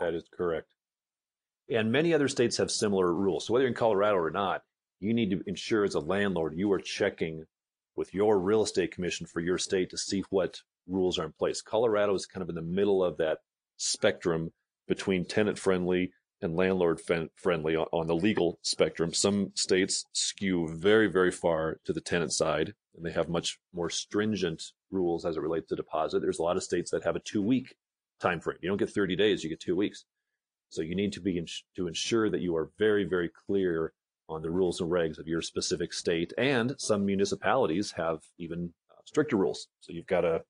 That 0.00 0.14
is 0.14 0.24
correct. 0.32 0.74
And 1.70 1.92
many 1.92 2.14
other 2.14 2.28
states 2.28 2.56
have 2.56 2.70
similar 2.70 3.12
rules. 3.12 3.46
So 3.46 3.52
whether 3.52 3.64
you're 3.64 3.70
in 3.70 3.74
Colorado 3.74 4.16
or 4.16 4.30
not, 4.30 4.62
you 5.00 5.12
need 5.12 5.30
to 5.30 5.42
ensure 5.46 5.84
as 5.84 5.94
a 5.94 6.00
landlord 6.00 6.54
you 6.56 6.72
are 6.72 6.80
checking 6.80 7.44
with 7.94 8.14
your 8.14 8.38
real 8.38 8.62
estate 8.62 8.92
commission 8.92 9.26
for 9.26 9.40
your 9.40 9.58
state 9.58 9.90
to 9.90 9.98
see 9.98 10.22
what 10.30 10.60
rules 10.86 11.18
are 11.18 11.26
in 11.26 11.32
place. 11.32 11.60
Colorado 11.60 12.14
is 12.14 12.26
kind 12.26 12.42
of 12.42 12.48
in 12.48 12.54
the 12.54 12.62
middle 12.62 13.04
of 13.04 13.18
that 13.18 13.38
spectrum 13.76 14.50
between 14.86 15.24
tenant 15.24 15.58
friendly 15.58 16.12
and 16.40 16.56
landlord 16.56 17.00
friendly 17.36 17.76
on 17.76 18.06
the 18.06 18.14
legal 18.14 18.58
spectrum. 18.62 19.12
Some 19.12 19.50
states 19.54 20.04
skew 20.12 20.68
very, 20.68 21.08
very 21.08 21.32
far 21.32 21.80
to 21.84 21.92
the 21.92 22.00
tenant 22.00 22.32
side, 22.32 22.74
and 22.96 23.04
they 23.04 23.12
have 23.12 23.28
much 23.28 23.58
more 23.74 23.90
stringent 23.90 24.62
rules 24.90 25.24
as 25.24 25.36
it 25.36 25.42
relates 25.42 25.68
to 25.68 25.76
deposit. 25.76 26.20
There's 26.20 26.38
a 26.38 26.42
lot 26.42 26.56
of 26.56 26.62
states 26.62 26.90
that 26.92 27.04
have 27.04 27.16
a 27.16 27.20
two 27.20 27.42
week 27.42 27.74
time 28.20 28.40
frame. 28.40 28.58
You 28.60 28.68
don't 28.68 28.78
get 28.78 28.90
30 28.90 29.16
days, 29.16 29.42
you 29.42 29.50
get 29.50 29.60
two 29.60 29.76
weeks. 29.76 30.04
So 30.70 30.82
you 30.82 30.94
need 30.94 31.12
to 31.14 31.20
be 31.20 31.38
ins- 31.38 31.64
to 31.76 31.88
ensure 31.88 32.28
that 32.30 32.40
you 32.40 32.56
are 32.56 32.70
very, 32.78 33.04
very 33.04 33.30
clear 33.30 33.92
on 34.28 34.42
the 34.42 34.50
rules 34.50 34.80
and 34.80 34.90
regs 34.90 35.18
of 35.18 35.26
your 35.26 35.40
specific 35.40 35.92
state. 35.94 36.32
And 36.36 36.74
some 36.78 37.06
municipalities 37.06 37.92
have 37.92 38.18
even 38.38 38.74
uh, 38.90 39.00
stricter 39.06 39.36
rules. 39.36 39.68
So 39.80 39.92
you've 39.92 40.06
got 40.06 40.22
to, 40.22 40.42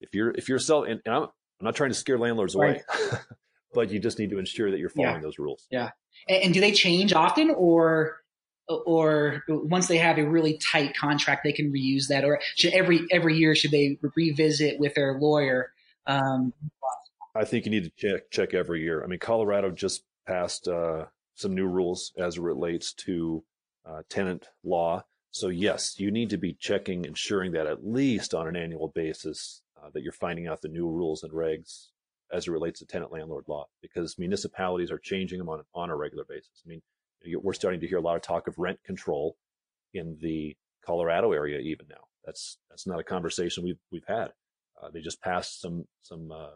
if 0.00 0.14
you're 0.14 0.30
if 0.30 0.48
you're 0.48 0.58
selling, 0.58 0.92
and, 0.92 1.00
and 1.04 1.14
I'm, 1.14 1.22
I'm 1.24 1.28
not 1.60 1.74
trying 1.74 1.90
to 1.90 1.94
scare 1.94 2.18
landlords 2.18 2.54
away, 2.54 2.80
but 3.74 3.90
you 3.90 3.98
just 3.98 4.18
need 4.18 4.30
to 4.30 4.38
ensure 4.38 4.70
that 4.70 4.78
you're 4.78 4.88
following 4.88 5.16
Yeah. 5.16 5.20
those 5.20 5.38
rules. 5.38 5.66
Yeah. 5.70 5.90
And, 6.26 6.44
and 6.44 6.54
do 6.54 6.60
they 6.60 6.72
change 6.72 7.12
often 7.12 7.50
or 7.50 8.16
or 8.86 9.42
once 9.48 9.88
they 9.88 9.98
have 9.98 10.16
a 10.16 10.24
really 10.24 10.56
tight 10.58 10.96
contract 10.96 11.42
they 11.42 11.52
can 11.52 11.72
reuse 11.72 12.06
that 12.08 12.24
or 12.24 12.40
should 12.56 12.72
every 12.72 13.00
every 13.10 13.36
year 13.36 13.54
should 13.56 13.72
they 13.72 13.98
revisit 14.14 14.78
with 14.78 14.94
their 14.94 15.18
lawyer 15.18 15.72
um 16.10 16.52
I 17.34 17.44
think 17.44 17.64
you 17.64 17.70
need 17.70 17.84
to 17.84 17.92
check 17.96 18.30
check 18.30 18.54
every 18.54 18.82
year. 18.82 19.04
I 19.04 19.06
mean, 19.06 19.20
Colorado 19.20 19.70
just 19.70 20.02
passed 20.26 20.66
uh, 20.68 21.06
some 21.36 21.54
new 21.54 21.66
rules 21.66 22.12
as 22.18 22.36
it 22.36 22.42
relates 22.42 22.92
to 22.92 23.44
uh, 23.86 24.02
tenant 24.08 24.48
law. 24.64 25.04
So 25.30 25.48
yes, 25.48 25.98
you 25.98 26.10
need 26.10 26.30
to 26.30 26.36
be 26.36 26.54
checking, 26.54 27.04
ensuring 27.04 27.52
that 27.52 27.68
at 27.68 27.86
least 27.86 28.34
on 28.34 28.48
an 28.48 28.56
annual 28.56 28.88
basis 28.88 29.62
uh, 29.80 29.90
that 29.94 30.02
you're 30.02 30.12
finding 30.12 30.48
out 30.48 30.60
the 30.60 30.68
new 30.68 30.88
rules 30.88 31.22
and 31.22 31.32
regs 31.32 31.86
as 32.32 32.46
it 32.46 32.50
relates 32.50 32.80
to 32.80 32.86
tenant 32.86 33.12
landlord 33.12 33.44
law, 33.46 33.66
because 33.80 34.18
municipalities 34.18 34.90
are 34.90 34.98
changing 34.98 35.38
them 35.38 35.48
on 35.48 35.62
on 35.74 35.90
a 35.90 35.96
regular 35.96 36.24
basis. 36.28 36.62
I 36.64 36.68
mean, 36.68 36.82
we're 37.42 37.52
starting 37.52 37.80
to 37.80 37.86
hear 37.86 37.98
a 37.98 38.02
lot 38.02 38.16
of 38.16 38.22
talk 38.22 38.48
of 38.48 38.58
rent 38.58 38.80
control 38.84 39.36
in 39.94 40.18
the 40.20 40.56
Colorado 40.84 41.32
area 41.32 41.60
even 41.60 41.86
now. 41.88 42.04
That's 42.24 42.58
that's 42.68 42.86
not 42.86 42.98
a 42.98 43.04
conversation 43.04 43.64
we've 43.64 43.78
we've 43.92 44.06
had. 44.08 44.32
Uh, 44.82 44.90
they 44.90 45.00
just 45.00 45.20
passed 45.20 45.60
some 45.60 45.84
some 46.02 46.32
uh, 46.32 46.48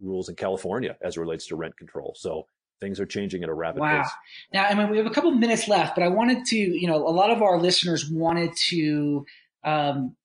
rules 0.00 0.28
in 0.28 0.34
California 0.34 0.96
as 1.02 1.16
it 1.16 1.20
relates 1.20 1.46
to 1.46 1.56
rent 1.56 1.76
control. 1.76 2.14
So 2.16 2.46
things 2.80 3.00
are 3.00 3.06
changing 3.06 3.42
at 3.42 3.48
a 3.48 3.54
rapid 3.54 3.80
wow. 3.80 4.02
pace. 4.02 4.12
Now, 4.52 4.64
I 4.64 4.74
mean, 4.74 4.90
we 4.90 4.98
have 4.98 5.06
a 5.06 5.10
couple 5.10 5.30
minutes 5.32 5.68
left, 5.68 5.96
but 5.96 6.04
I 6.04 6.08
wanted 6.08 6.44
to, 6.46 6.56
you 6.56 6.86
know, 6.86 7.08
a 7.08 7.10
lot 7.10 7.30
of 7.30 7.42
our 7.42 7.58
listeners 7.60 8.08
wanted 8.08 8.54
to 8.68 9.26
um, 9.64 10.16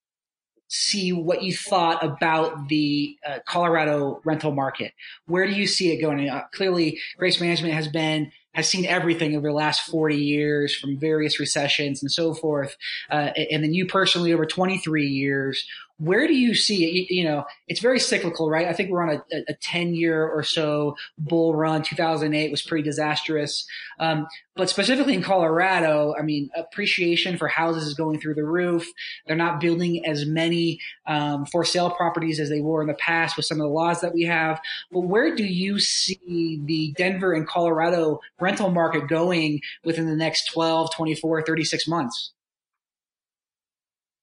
see 0.67 1.13
what 1.13 1.43
you 1.43 1.53
thought 1.53 2.03
about 2.03 2.67
the 2.67 3.15
uh, 3.27 3.39
Colorado 3.47 4.21
rental 4.25 4.51
market. 4.51 4.93
Where 5.25 5.47
do 5.47 5.53
you 5.53 5.67
see 5.67 5.91
it 5.91 6.01
going? 6.01 6.29
Uh, 6.29 6.43
clearly, 6.53 6.99
Grace 7.17 7.39
Management 7.39 7.73
has 7.73 7.87
been 7.87 8.31
has 8.53 8.69
seen 8.69 8.85
everything 8.85 9.35
over 9.35 9.47
the 9.47 9.53
last 9.53 9.81
40 9.81 10.15
years 10.15 10.75
from 10.75 10.99
various 10.99 11.39
recessions 11.39 12.03
and 12.03 12.11
so 12.11 12.35
forth. 12.35 12.77
Uh, 13.09 13.31
and 13.51 13.63
then 13.63 13.73
you 13.73 13.87
personally 13.87 14.31
over 14.31 14.45
23 14.45 15.07
years, 15.07 15.65
where 15.99 16.27
do 16.27 16.33
you 16.33 16.55
see 16.55 16.85
it? 16.85 17.13
You 17.13 17.23
know, 17.23 17.45
it's 17.67 17.79
very 17.79 17.99
cyclical, 17.99 18.49
right? 18.49 18.67
I 18.67 18.73
think 18.73 18.89
we're 18.89 19.03
on 19.03 19.21
a, 19.31 19.37
a 19.47 19.53
10 19.61 19.93
year 19.93 20.27
or 20.27 20.43
so 20.43 20.95
bull 21.17 21.55
run. 21.55 21.83
2008 21.83 22.49
was 22.49 22.63
pretty 22.63 22.83
disastrous. 22.83 23.65
Um, 23.99 24.27
but 24.55 24.69
specifically 24.69 25.13
in 25.13 25.21
Colorado, 25.21 26.15
I 26.19 26.23
mean, 26.23 26.49
appreciation 26.55 27.37
for 27.37 27.47
houses 27.47 27.85
is 27.85 27.93
going 27.93 28.19
through 28.19 28.35
the 28.35 28.43
roof. 28.43 28.91
They're 29.27 29.35
not 29.35 29.61
building 29.61 30.05
as 30.05 30.25
many 30.25 30.79
um, 31.05 31.45
for 31.45 31.63
sale 31.63 31.91
properties 31.91 32.39
as 32.39 32.49
they 32.49 32.61
were 32.61 32.81
in 32.81 32.87
the 32.87 32.95
past 32.95 33.37
with 33.37 33.45
some 33.45 33.59
of 33.59 33.63
the 33.63 33.73
laws 33.73 34.01
that 34.01 34.13
we 34.13 34.23
have. 34.23 34.59
But 34.91 35.01
where 35.01 35.35
do 35.35 35.43
you 35.43 35.79
see 35.79 36.59
the 36.65 36.91
Denver 36.97 37.33
and 37.33 37.47
Colorado 37.47 38.19
rental 38.39 38.71
market 38.71 39.07
going 39.07 39.61
within 39.83 40.07
the 40.07 40.15
next 40.15 40.51
12, 40.51 40.93
24, 40.93 41.43
36 41.43 41.87
months? 41.87 42.31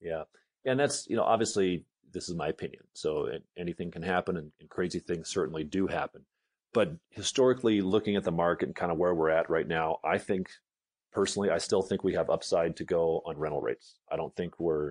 Yeah 0.00 0.24
and 0.64 0.78
that's 0.78 1.06
you 1.08 1.16
know 1.16 1.22
obviously 1.22 1.84
this 2.12 2.28
is 2.28 2.34
my 2.34 2.48
opinion 2.48 2.82
so 2.92 3.28
anything 3.56 3.90
can 3.90 4.02
happen 4.02 4.36
and, 4.36 4.50
and, 4.60 4.68
crazy 4.68 4.98
things 4.98 5.28
certainly 5.28 5.62
do 5.62 5.86
happen. 5.86 6.22
But 6.72 6.92
historically 7.10 7.80
looking 7.80 8.16
at 8.16 8.24
the 8.24 8.32
market 8.32 8.66
and 8.66 8.74
kind 8.74 8.90
of 8.92 8.98
where 8.98 9.14
we're 9.14 9.30
at 9.30 9.50
right 9.50 9.66
now 9.66 9.98
i 10.04 10.18
think 10.18 10.48
personally 11.12 11.50
i 11.50 11.58
still 11.58 11.82
think 11.82 12.04
we 12.04 12.14
have 12.14 12.30
upside 12.30 12.76
to 12.76 12.84
go 12.84 13.22
on 13.26 13.38
rental 13.38 13.60
rates. 13.60 13.96
I 14.10 14.16
don't 14.16 14.34
think 14.36 14.58
we're 14.58 14.90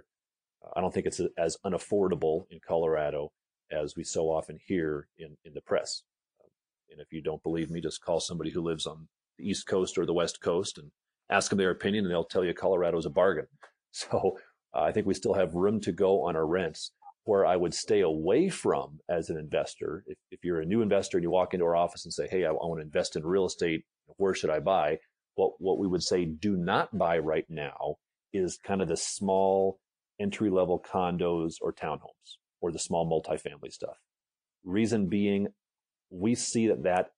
uh, 0.63 0.71
i 0.75 0.81
don't 0.81 0.93
think 0.93 1.05
it's 1.05 1.21
as 1.37 1.57
unaffordable 1.65 2.45
in 2.49 2.59
colorado 2.65 3.31
as 3.71 3.95
we 3.95 4.03
so 4.03 4.29
often 4.29 4.57
hear 4.65 5.07
in, 5.17 5.37
in 5.45 5.53
the 5.53 5.61
press. 5.61 6.03
And 6.91 6.99
if 6.99 7.13
you 7.13 7.21
don't 7.21 7.43
believe 7.43 7.69
me 7.69 7.81
just 7.81 8.03
call 8.03 8.19
somebody 8.19 8.49
who 8.49 8.61
lives 8.61 8.85
on 8.85 9.07
the 9.37 9.49
east 9.49 9.67
coast 9.67 9.97
or 9.97 10.05
the 10.05 10.13
west 10.13 10.41
coast 10.41 10.77
and 10.77 10.91
ask 11.29 11.49
them 11.49 11.57
their 11.57 11.71
opinion 11.71 12.05
and 12.05 12.11
they'll 12.11 12.23
tell 12.23 12.43
you 12.43 12.53
colorado 12.53 12.97
is 12.97 13.05
a 13.05 13.09
bargain. 13.09 13.47
So 13.91 14.37
uh, 14.73 14.81
I 14.81 14.91
think 14.91 15.05
we 15.05 15.13
still 15.13 15.33
have 15.33 15.55
room 15.55 15.79
to 15.81 15.91
go 15.91 16.23
on 16.23 16.35
our 16.35 16.47
rents. 16.47 16.91
Where 17.25 17.45
I 17.45 17.57
would 17.57 17.75
stay 17.75 18.01
away 18.01 18.49
from 18.49 19.01
as 19.07 19.29
an 19.29 19.37
investor, 19.37 20.03
if, 20.07 20.17
if 20.31 20.39
you're 20.43 20.61
a 20.61 20.65
new 20.65 20.81
investor 20.81 21.17
and 21.17 21.23
you 21.23 21.29
walk 21.29 21.53
into 21.53 21.65
our 21.65 21.75
office 21.75 22.03
and 22.03 22.13
say, 22.13 22.27
Hey, 22.27 22.43
I, 22.43 22.49
I 22.49 22.53
want 22.53 22.79
to 22.79 22.85
invest 22.85 23.15
in 23.15 23.23
real 23.23 23.45
estate, 23.45 23.83
where 24.17 24.33
should 24.33 24.49
I 24.49 24.59
buy? 24.59 24.97
What, 25.35 25.53
what 25.59 25.77
we 25.77 25.85
would 25.85 26.01
say 26.01 26.25
do 26.25 26.57
not 26.57 26.97
buy 26.97 27.19
right 27.19 27.45
now 27.47 27.97
is 28.33 28.57
kind 28.65 28.81
of 28.81 28.87
the 28.87 28.97
small 28.97 29.79
entry 30.19 30.49
level 30.49 30.81
condos 30.81 31.55
or 31.61 31.71
townhomes 31.71 32.37
or 32.61 32.71
the 32.71 32.79
small 32.79 33.07
multifamily 33.07 33.71
stuff. 33.71 33.97
Reason 34.63 35.07
being, 35.07 35.47
we 36.09 36.35
see 36.35 36.67
that 36.67 36.83
that 36.83 37.11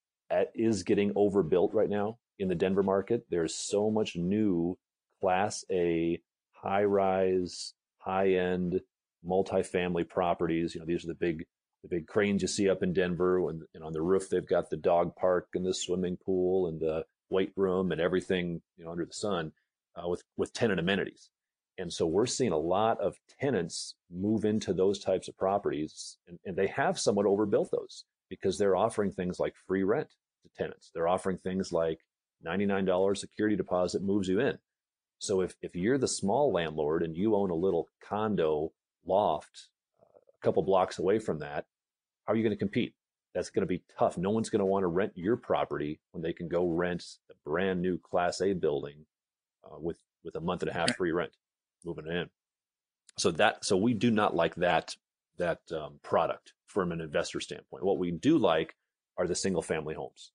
is 0.54 0.84
getting 0.84 1.14
overbuilt 1.16 1.74
right 1.74 1.90
now 1.90 2.18
in 2.38 2.48
the 2.48 2.56
Denver 2.56 2.84
market. 2.84 3.26
There's 3.30 3.56
so 3.56 3.90
much 3.90 4.16
new 4.16 4.78
class 5.22 5.64
A 5.72 6.22
high 6.62 6.84
rise, 6.84 7.74
high 8.00 8.34
end 8.34 8.82
multifamily 9.28 10.08
properties. 10.08 10.74
You 10.74 10.82
know, 10.82 10.86
these 10.86 11.04
are 11.04 11.08
the 11.08 11.14
big 11.14 11.46
the 11.84 11.90
big 11.90 12.08
cranes 12.08 12.42
you 12.42 12.48
see 12.48 12.70
up 12.70 12.84
in 12.84 12.94
Denver. 12.94 13.50
And 13.50 13.64
on 13.84 13.94
the 13.94 14.02
roof 14.02 14.30
they've 14.30 14.48
got 14.48 14.70
the 14.70 14.78
dog 14.78 15.16
park 15.16 15.48
and 15.56 15.66
the 15.66 15.74
swimming 15.74 16.18
pool 16.18 16.68
and 16.68 16.80
the 16.80 17.06
weight 17.30 17.54
room 17.56 17.92
and 17.92 18.02
everything 18.02 18.62
you 18.78 18.86
know 18.86 18.92
under 18.92 19.06
the 19.06 19.14
sun 19.14 19.52
uh, 19.96 20.08
with 20.08 20.24
with 20.38 20.54
tenant 20.54 20.80
amenities. 20.80 21.30
And 21.78 21.92
so 21.92 22.06
we're 22.06 22.28
seeing 22.28 22.52
a 22.52 22.58
lot 22.58 23.00
of 23.00 23.16
tenants 23.40 23.96
move 24.12 24.46
into 24.46 24.74
those 24.74 25.00
types 25.00 25.28
of 25.28 25.38
properties, 25.38 26.18
and, 26.28 26.38
and 26.46 26.56
they 26.56 26.68
have 26.68 27.00
somewhat 27.00 27.26
overbuilt 27.26 27.72
those 27.72 28.04
because 28.30 28.58
they're 28.58 28.76
offering 28.76 29.12
things 29.12 29.40
like 29.40 29.56
free 29.68 29.84
rent 29.84 30.10
to 30.44 30.50
tenants. 30.56 30.92
They're 30.94 31.08
offering 31.08 31.38
things 31.38 31.72
like 31.72 32.00
$99 32.46 33.18
security 33.18 33.56
deposit 33.56 34.04
moves 34.04 34.28
you 34.28 34.40
in. 34.40 34.58
So 35.22 35.42
if, 35.42 35.56
if 35.62 35.76
you're 35.76 36.00
the 36.00 36.08
small 36.08 36.52
landlord 36.52 37.04
and 37.04 37.16
you 37.16 37.36
own 37.36 37.52
a 37.52 37.56
little 37.56 37.88
condo 38.04 38.72
loft 39.06 39.68
uh, 40.02 40.18
a 40.18 40.44
couple 40.44 40.64
blocks 40.64 40.98
away 40.98 41.20
from 41.20 41.38
that, 41.40 41.66
how 42.26 42.34
are 42.34 42.36
you 42.36 42.42
going 42.42 42.56
to 42.56 42.60
compete? 42.60 42.96
That's 43.36 43.52
going 43.52 43.62
to 43.62 43.68
be 43.68 43.84
tough. 44.00 44.18
No 44.18 44.32
one's 44.32 44.50
going 44.50 44.62
to 44.62 44.66
want 44.66 44.82
to 44.82 44.88
rent 44.88 45.14
your 45.16 45.38
property 45.38 46.00
when 46.12 46.24
they 46.24 46.34
can 46.34 46.48
go 46.48 46.68
rent 46.68 47.06
a 47.30 47.36
brand 47.46 47.84
new 47.84 48.00
Class 48.00 48.42
A 48.42 48.54
building 48.54 49.06
uh, 49.64 49.78
with 49.80 50.00
with 50.24 50.36
a 50.36 50.42
month 50.42 50.64
and 50.64 50.72
a 50.72 50.74
half 50.74 50.96
free 50.96 51.12
rent 51.12 51.32
moving 51.86 52.08
in. 52.08 52.28
So 53.20 53.30
that 53.32 53.64
so 53.64 53.78
we 53.78 53.94
do 53.94 54.10
not 54.10 54.36
like 54.36 54.56
that 54.56 54.96
that 55.38 55.60
um, 55.72 56.00
product 56.02 56.54
from 56.66 56.92
an 56.92 57.00
investor 57.00 57.40
standpoint. 57.40 57.84
What 57.84 58.00
we 58.00 58.10
do 58.10 58.40
like 58.40 58.76
are 59.18 59.28
the 59.28 59.36
single 59.36 59.62
family 59.62 59.94
homes. 59.94 60.32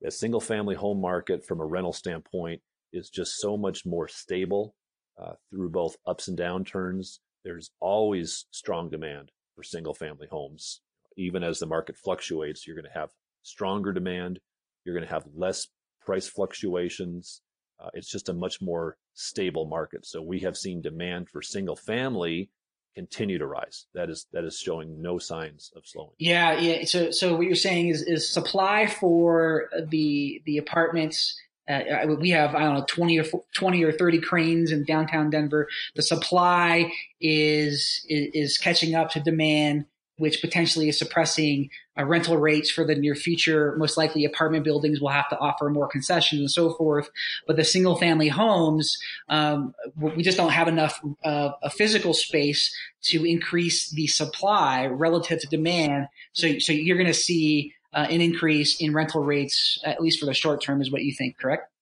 The 0.00 0.10
single 0.10 0.40
family 0.40 0.74
home 0.74 1.02
market 1.02 1.44
from 1.44 1.60
a 1.60 1.66
rental 1.66 1.92
standpoint 1.92 2.62
is 2.96 3.10
just 3.10 3.36
so 3.36 3.56
much 3.56 3.84
more 3.86 4.08
stable 4.08 4.74
uh, 5.20 5.32
through 5.50 5.70
both 5.70 5.96
ups 6.06 6.28
and 6.28 6.38
downturns. 6.38 7.18
There's 7.44 7.70
always 7.80 8.46
strong 8.50 8.90
demand 8.90 9.30
for 9.54 9.62
single 9.62 9.94
family 9.94 10.26
homes. 10.30 10.80
Even 11.16 11.42
as 11.42 11.58
the 11.58 11.66
market 11.66 11.96
fluctuates, 11.96 12.66
you're 12.66 12.76
going 12.76 12.90
to 12.92 12.98
have 12.98 13.10
stronger 13.42 13.92
demand. 13.92 14.40
You're 14.84 14.94
going 14.94 15.06
to 15.06 15.12
have 15.12 15.24
less 15.34 15.68
price 16.04 16.28
fluctuations. 16.28 17.42
Uh, 17.80 17.90
it's 17.94 18.10
just 18.10 18.28
a 18.28 18.34
much 18.34 18.60
more 18.60 18.96
stable 19.14 19.66
market. 19.66 20.06
So 20.06 20.22
we 20.22 20.40
have 20.40 20.56
seen 20.56 20.82
demand 20.82 21.28
for 21.28 21.42
single 21.42 21.76
family 21.76 22.50
continue 22.94 23.38
to 23.38 23.46
rise. 23.46 23.86
That 23.94 24.08
is 24.08 24.26
that 24.32 24.44
is 24.44 24.58
showing 24.58 25.00
no 25.00 25.18
signs 25.18 25.70
of 25.76 25.82
slowing. 25.86 26.12
Yeah, 26.18 26.58
yeah. 26.58 26.84
So 26.84 27.10
so 27.10 27.36
what 27.36 27.46
you're 27.46 27.54
saying 27.54 27.88
is 27.88 28.02
is 28.02 28.28
supply 28.28 28.86
for 28.86 29.68
the 29.88 30.42
the 30.46 30.58
apartments 30.58 31.36
uh, 31.68 32.06
we 32.20 32.30
have 32.30 32.54
I 32.54 32.60
don't 32.60 32.74
know 32.74 32.84
20 32.88 33.18
or 33.18 33.24
20 33.54 33.84
or 33.84 33.92
30 33.92 34.20
cranes 34.20 34.70
in 34.70 34.84
downtown 34.84 35.30
Denver. 35.30 35.68
The 35.94 36.02
supply 36.02 36.92
is 37.20 38.04
is, 38.08 38.30
is 38.34 38.58
catching 38.58 38.94
up 38.94 39.10
to 39.10 39.20
demand, 39.20 39.86
which 40.18 40.40
potentially 40.40 40.88
is 40.88 40.98
suppressing 40.98 41.70
uh, 41.98 42.04
rental 42.04 42.36
rates 42.36 42.70
for 42.70 42.84
the 42.84 42.94
near 42.94 43.14
future. 43.14 43.74
Most 43.78 43.96
likely, 43.96 44.24
apartment 44.24 44.64
buildings 44.64 45.00
will 45.00 45.08
have 45.08 45.28
to 45.30 45.38
offer 45.38 45.68
more 45.68 45.88
concessions 45.88 46.40
and 46.40 46.50
so 46.50 46.72
forth. 46.74 47.10
But 47.46 47.56
the 47.56 47.64
single 47.64 47.96
family 47.96 48.28
homes, 48.28 48.98
um, 49.28 49.74
we 49.96 50.22
just 50.22 50.36
don't 50.36 50.52
have 50.52 50.68
enough 50.68 51.00
uh, 51.24 51.50
a 51.62 51.70
physical 51.70 52.14
space 52.14 52.74
to 53.02 53.24
increase 53.24 53.90
the 53.90 54.06
supply 54.06 54.86
relative 54.86 55.40
to 55.40 55.46
demand. 55.48 56.08
So 56.32 56.58
so 56.58 56.72
you're 56.72 56.98
going 56.98 57.06
to 57.08 57.14
see 57.14 57.72
uh, 57.96 58.06
an 58.10 58.20
increase 58.20 58.80
in 58.80 58.92
rental 58.92 59.24
rates, 59.24 59.80
at 59.82 60.00
least 60.00 60.20
for 60.20 60.26
the 60.26 60.34
short 60.34 60.62
term, 60.62 60.82
is 60.82 60.92
what 60.92 61.02
you 61.02 61.14
think, 61.14 61.38
correct? 61.38 61.72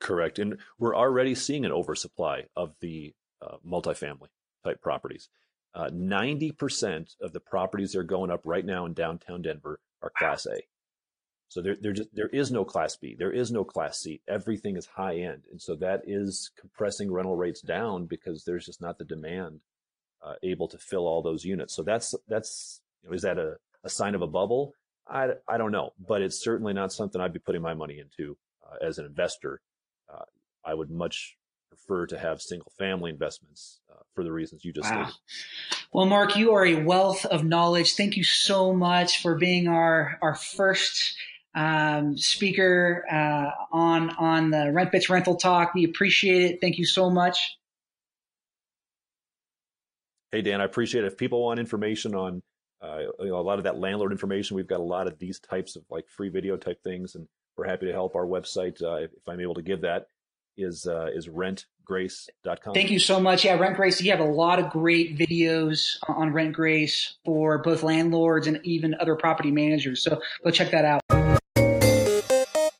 Correct. 0.00 0.38
And 0.38 0.58
we're 0.78 0.94
already 0.94 1.34
seeing 1.34 1.64
an 1.64 1.72
oversupply 1.72 2.44
of 2.54 2.74
the 2.80 3.14
uh, 3.40 3.56
multifamily 3.66 4.28
type 4.64 4.82
properties. 4.82 5.30
Uh, 5.74 5.88
90% 5.88 7.14
of 7.22 7.32
the 7.32 7.40
properties 7.40 7.92
that 7.92 8.00
are 8.00 8.04
going 8.04 8.30
up 8.30 8.42
right 8.44 8.64
now 8.64 8.84
in 8.84 8.92
downtown 8.92 9.42
Denver 9.42 9.80
are 10.02 10.12
Class 10.16 10.46
A. 10.46 10.60
So 11.48 11.62
there, 11.62 11.76
there, 11.80 11.92
just, 11.92 12.14
there 12.14 12.28
is 12.28 12.50
no 12.50 12.64
Class 12.64 12.96
B. 12.96 13.16
There 13.18 13.32
is 13.32 13.50
no 13.50 13.64
Class 13.64 13.98
C. 13.98 14.20
Everything 14.28 14.76
is 14.76 14.84
high 14.84 15.16
end. 15.16 15.44
And 15.50 15.60
so 15.60 15.74
that 15.76 16.02
is 16.06 16.50
compressing 16.60 17.10
rental 17.10 17.36
rates 17.36 17.62
down 17.62 18.04
because 18.04 18.44
there's 18.44 18.66
just 18.66 18.82
not 18.82 18.98
the 18.98 19.04
demand 19.04 19.60
uh, 20.22 20.34
able 20.42 20.68
to 20.68 20.78
fill 20.78 21.06
all 21.06 21.22
those 21.22 21.46
units. 21.46 21.74
So 21.74 21.82
that's, 21.82 22.14
that's, 22.28 22.82
you 23.02 23.08
know, 23.08 23.14
is 23.14 23.22
that 23.22 23.38
a, 23.38 23.56
a 23.84 23.88
sign 23.88 24.14
of 24.14 24.22
a 24.22 24.26
bubble? 24.26 24.72
I, 25.08 25.30
I 25.48 25.56
don't 25.56 25.72
know, 25.72 25.92
but 26.06 26.22
it's 26.22 26.42
certainly 26.42 26.72
not 26.72 26.92
something 26.92 27.20
I'd 27.20 27.32
be 27.32 27.38
putting 27.38 27.62
my 27.62 27.74
money 27.74 27.98
into 27.98 28.36
uh, 28.62 28.84
as 28.84 28.98
an 28.98 29.06
investor. 29.06 29.60
Uh, 30.12 30.24
I 30.64 30.74
would 30.74 30.90
much 30.90 31.36
prefer 31.70 32.06
to 32.06 32.18
have 32.18 32.42
single 32.42 32.72
family 32.78 33.10
investments 33.10 33.80
uh, 33.90 34.02
for 34.14 34.24
the 34.24 34.32
reasons 34.32 34.64
you 34.64 34.72
just 34.72 34.90
wow. 34.90 35.04
stated. 35.04 35.14
Well, 35.92 36.06
Marc, 36.06 36.36
you 36.36 36.52
are 36.52 36.66
a 36.66 36.82
wealth 36.82 37.24
of 37.24 37.44
knowledge. 37.44 37.94
Thank 37.94 38.16
you 38.16 38.24
so 38.24 38.72
much 38.72 39.22
for 39.22 39.36
being 39.36 39.68
our 39.68 40.18
our 40.20 40.34
first 40.34 41.16
um, 41.54 42.16
speaker 42.16 43.04
uh, 43.10 43.50
on 43.72 44.10
on 44.10 44.50
the 44.50 44.72
Rentbits 44.72 45.08
Rental 45.08 45.36
Talk. 45.36 45.74
We 45.74 45.84
appreciate 45.84 46.42
it. 46.42 46.60
Thank 46.60 46.78
you 46.78 46.84
so 46.84 47.10
much. 47.10 47.56
Hey 50.30 50.42
Dan, 50.42 50.60
I 50.60 50.64
appreciate 50.64 51.04
it. 51.04 51.06
If 51.06 51.16
people 51.16 51.42
want 51.42 51.58
information 51.58 52.14
on 52.14 52.42
uh, 52.80 53.00
you 53.20 53.28
know, 53.28 53.38
a 53.38 53.42
lot 53.42 53.58
of 53.58 53.64
that 53.64 53.78
landlord 53.78 54.12
information, 54.12 54.56
we've 54.56 54.68
got 54.68 54.80
a 54.80 54.84
lot 54.84 55.06
of 55.06 55.18
these 55.18 55.40
types 55.40 55.76
of 55.76 55.84
like 55.90 56.08
free 56.08 56.28
video 56.28 56.56
type 56.56 56.82
things, 56.82 57.14
and 57.14 57.26
we're 57.56 57.66
happy 57.66 57.86
to 57.86 57.92
help. 57.92 58.14
Our 58.14 58.26
website, 58.26 58.82
uh, 58.82 59.04
if, 59.04 59.10
I'm 59.26 59.40
able 59.40 59.54
to 59.54 59.62
give 59.62 59.80
that, 59.82 60.06
is 60.56 60.86
uh, 60.86 61.06
is 61.14 61.28
rentgrace.com. 61.28 62.74
Thank 62.74 62.90
you 62.90 62.98
so 62.98 63.20
much. 63.20 63.44
Yeah, 63.44 63.58
Rent 63.58 63.76
Grace. 63.76 64.00
You 64.00 64.10
have 64.12 64.20
a 64.20 64.24
lot 64.24 64.58
of 64.58 64.70
great 64.70 65.18
videos 65.18 65.96
on 66.06 66.32
Rent 66.32 66.54
Grace 66.54 67.16
for 67.24 67.58
both 67.58 67.82
landlords 67.82 68.46
and 68.46 68.60
even 68.64 68.94
other 69.00 69.16
property 69.16 69.50
managers. 69.50 70.02
So 70.02 70.20
go 70.44 70.50
check 70.50 70.70
that 70.70 70.84
out. 70.84 71.27